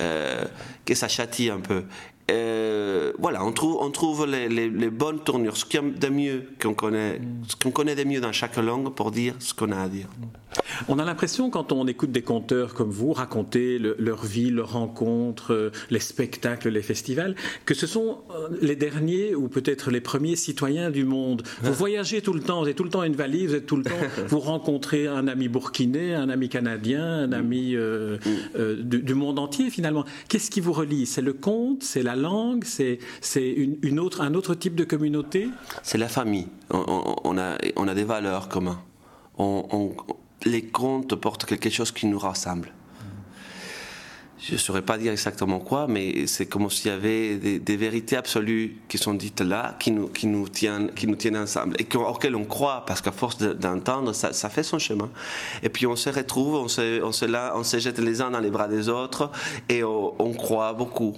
euh, 0.00 0.44
que 0.84 0.94
ça 0.94 1.08
châtie 1.08 1.50
un 1.50 1.60
peu. 1.60 1.84
Euh, 2.30 3.12
voilà, 3.18 3.44
on 3.44 3.52
trouve, 3.52 3.76
on 3.80 3.90
trouve 3.90 4.26
les, 4.26 4.90
bonnes 4.90 5.20
tournures, 5.20 5.56
ce 5.56 5.64
qu'il 5.64 5.80
y 5.80 5.90
de 5.90 6.08
mieux 6.08 6.50
qu'on 6.60 6.74
connaît, 6.74 7.20
ce 7.46 7.54
qu'on 7.56 7.70
connaît 7.70 7.94
de 7.94 8.04
mieux 8.04 8.20
dans 8.20 8.32
chaque 8.32 8.56
langue 8.56 8.92
pour 8.94 9.10
dire 9.12 9.34
ce 9.38 9.54
qu'on 9.54 9.70
a 9.70 9.82
à 9.82 9.88
dire. 9.88 10.08
On 10.88 10.98
a 10.98 11.04
l'impression, 11.04 11.50
quand 11.50 11.72
on 11.72 11.86
écoute 11.86 12.12
des 12.12 12.22
conteurs 12.22 12.74
comme 12.74 12.90
vous 12.90 13.12
raconter 13.12 13.78
leur 13.78 14.24
vie, 14.24 14.50
leurs 14.50 14.72
rencontres, 14.72 15.52
euh, 15.52 15.70
les 15.90 16.00
spectacles, 16.00 16.68
les 16.68 16.82
festivals, 16.82 17.34
que 17.64 17.74
ce 17.74 17.86
sont 17.86 18.18
euh, 18.30 18.48
les 18.60 18.76
derniers 18.76 19.34
ou 19.34 19.48
peut-être 19.48 19.90
les 19.90 20.00
premiers 20.00 20.36
citoyens 20.36 20.90
du 20.90 21.04
monde. 21.04 21.42
Vous 21.62 21.72
voyagez 21.72 22.22
tout 22.22 22.32
le 22.32 22.40
temps, 22.40 22.58
vous 22.58 22.66
avez 22.66 22.74
tout 22.74 22.84
le 22.84 22.90
temps 22.90 23.02
une 23.02 23.16
valise, 23.16 23.50
vous 23.50 23.54
êtes 23.56 23.66
tout 23.66 23.76
le 23.76 23.84
temps, 23.84 23.90
vous 24.28 24.40
rencontrez 24.40 25.06
un 25.06 25.28
ami 25.28 25.48
burkinais, 25.48 26.14
un 26.14 26.28
ami 26.28 26.48
canadien, 26.48 27.04
un 27.04 27.32
ami 27.32 27.74
euh, 27.74 28.18
du, 28.78 29.14
monde 29.14 29.38
entier 29.38 29.70
finalement. 29.70 30.04
Qu'est-ce 30.28 30.50
qui 30.50 30.60
vous 30.60 30.72
relie? 30.72 31.06
C'est 31.06 31.22
le 31.22 31.32
conte, 31.32 31.82
c'est 31.82 32.02
la 32.02 32.16
langue, 32.16 32.64
c'est 32.64 32.98
une, 33.36 33.98
autre, 33.98 34.20
un 34.20 34.34
autre 34.34 34.54
type 34.54 34.74
de 34.74 34.84
communauté? 34.84 35.48
C'est 35.82 35.98
la 35.98 36.08
famille. 36.08 36.48
On, 36.70 37.38
a, 37.38 37.56
on 37.76 37.88
a 37.88 37.94
des 37.94 38.04
valeurs 38.04 38.48
communes. 38.48 38.76
on, 39.38 39.94
les 40.44 40.62
contes 40.62 41.14
portent 41.14 41.46
quelque 41.46 41.70
chose 41.70 41.92
qui 41.92 42.06
nous 42.06 42.18
rassemble. 42.18 42.72
je 44.38 44.52
ne 44.52 44.58
saurais 44.58 44.82
pas 44.82 44.98
dire 44.98 45.10
exactement 45.10 45.58
quoi, 45.58 45.86
mais 45.88 46.26
c'est 46.26 46.46
comme 46.46 46.70
s'il 46.70 46.90
y 46.90 46.94
avait 46.94 47.36
des, 47.36 47.76
vérités 47.76 48.16
absolues 48.16 48.76
qui 48.88 48.98
sont 48.98 49.14
dites 49.14 49.40
là, 49.40 49.76
qui 49.80 49.90
nous, 49.90 50.08
qui 50.08 50.26
nous, 50.26 50.48
tiennent, 50.48 50.92
qui 50.92 51.06
nous 51.06 51.16
tiennent 51.16 51.38
ensemble 51.38 51.76
et 51.80 51.96
auxquelles 51.96 52.36
on 52.36 52.44
croit, 52.44 52.84
parce 52.86 53.00
qu'à 53.00 53.12
force 53.12 53.38
d'entendre, 53.38 54.12
ça, 54.12 54.48
fait 54.48 54.62
son 54.62 54.78
chemin. 54.78 55.10
Et 55.62 55.68
puis 55.68 55.86
on 55.86 55.96
se 55.96 56.10
retrouve, 56.10 56.54
on 56.54 56.68
se, 56.68 57.02
on 57.02 57.12
se, 57.64 57.78
jette 57.78 57.98
les 57.98 58.20
uns 58.20 58.30
dans 58.30 58.40
les 58.40 58.50
bras 58.50 58.68
des 58.68 58.88
autres 58.88 59.30
et 59.68 59.82
on, 59.82 60.32
croit 60.34 60.74
beaucoup 60.74 61.16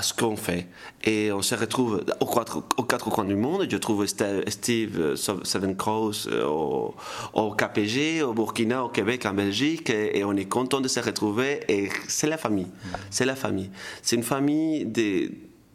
ce 0.00 0.14
qu'on 0.14 0.36
fait. 0.36 0.68
Et 1.04 1.32
on 1.32 1.42
se 1.42 1.54
retrouve 1.54 2.04
aux 2.20 2.26
quatre, 2.26 2.62
aux 2.76 2.82
quatre 2.84 3.10
coins 3.10 3.24
du 3.24 3.34
monde. 3.34 3.66
Je 3.68 3.76
trouve 3.76 4.06
Steve, 4.06 5.00
euh, 5.00 5.16
Seven 5.16 5.76
Crows 5.76 6.28
euh, 6.28 6.46
au, 6.46 6.94
au, 7.34 7.50
KPG, 7.54 8.22
au 8.22 8.32
Burkina, 8.32 8.84
au 8.84 8.88
Québec, 8.88 9.26
en 9.26 9.34
Belgique, 9.34 9.90
et, 9.90 10.22
on 10.24 10.36
est 10.36 10.44
content 10.44 10.80
de 10.80 10.88
se 10.88 11.00
retrouver. 11.00 11.60
Et 11.68 11.88
c'est 12.08 12.28
la 12.28 12.38
famille. 12.38 12.68
C'est 13.10 13.24
la 13.24 13.36
famille. 13.36 13.70
C'est 14.02 14.16
une 14.16 14.22
famille 14.22 14.86
des, 14.86 15.30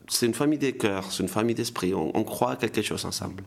c'est 0.08 0.26
une 0.26 0.34
famille 0.34 0.60
des 0.60 0.74
cœurs, 0.74 1.12
c'est 1.12 1.24
une 1.24 1.30
famille 1.30 1.56
d'esprit. 1.56 1.94
On, 1.94 2.24
croit 2.24 2.52
à 2.52 2.56
quelque 2.56 2.82
chose 2.82 3.06
ensemble. 3.06 3.44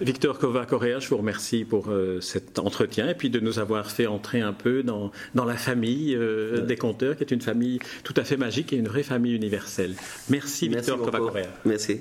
Victor 0.00 0.38
Kova-Correa, 0.38 0.98
je 0.98 1.08
vous 1.08 1.18
remercie 1.18 1.64
pour 1.64 1.90
euh, 1.90 2.20
cet 2.20 2.58
entretien 2.58 3.08
et 3.08 3.14
puis 3.14 3.28
de 3.28 3.38
nous 3.38 3.58
avoir 3.58 3.90
fait 3.90 4.06
entrer 4.06 4.40
un 4.40 4.52
peu 4.52 4.82
dans, 4.82 5.10
dans 5.34 5.44
la 5.44 5.56
famille 5.56 6.14
euh, 6.14 6.62
des 6.62 6.76
conteurs, 6.76 7.16
qui 7.16 7.24
est 7.24 7.32
une 7.32 7.40
famille 7.40 7.78
tout 8.02 8.14
à 8.16 8.24
fait 8.24 8.36
magique 8.36 8.72
et 8.72 8.76
une 8.76 8.88
vraie 8.88 9.02
famille 9.02 9.34
universelle. 9.34 9.94
Merci, 10.30 10.68
Victor 10.68 10.98
Kova-Correa. 10.98 11.48
Merci. 11.64 12.00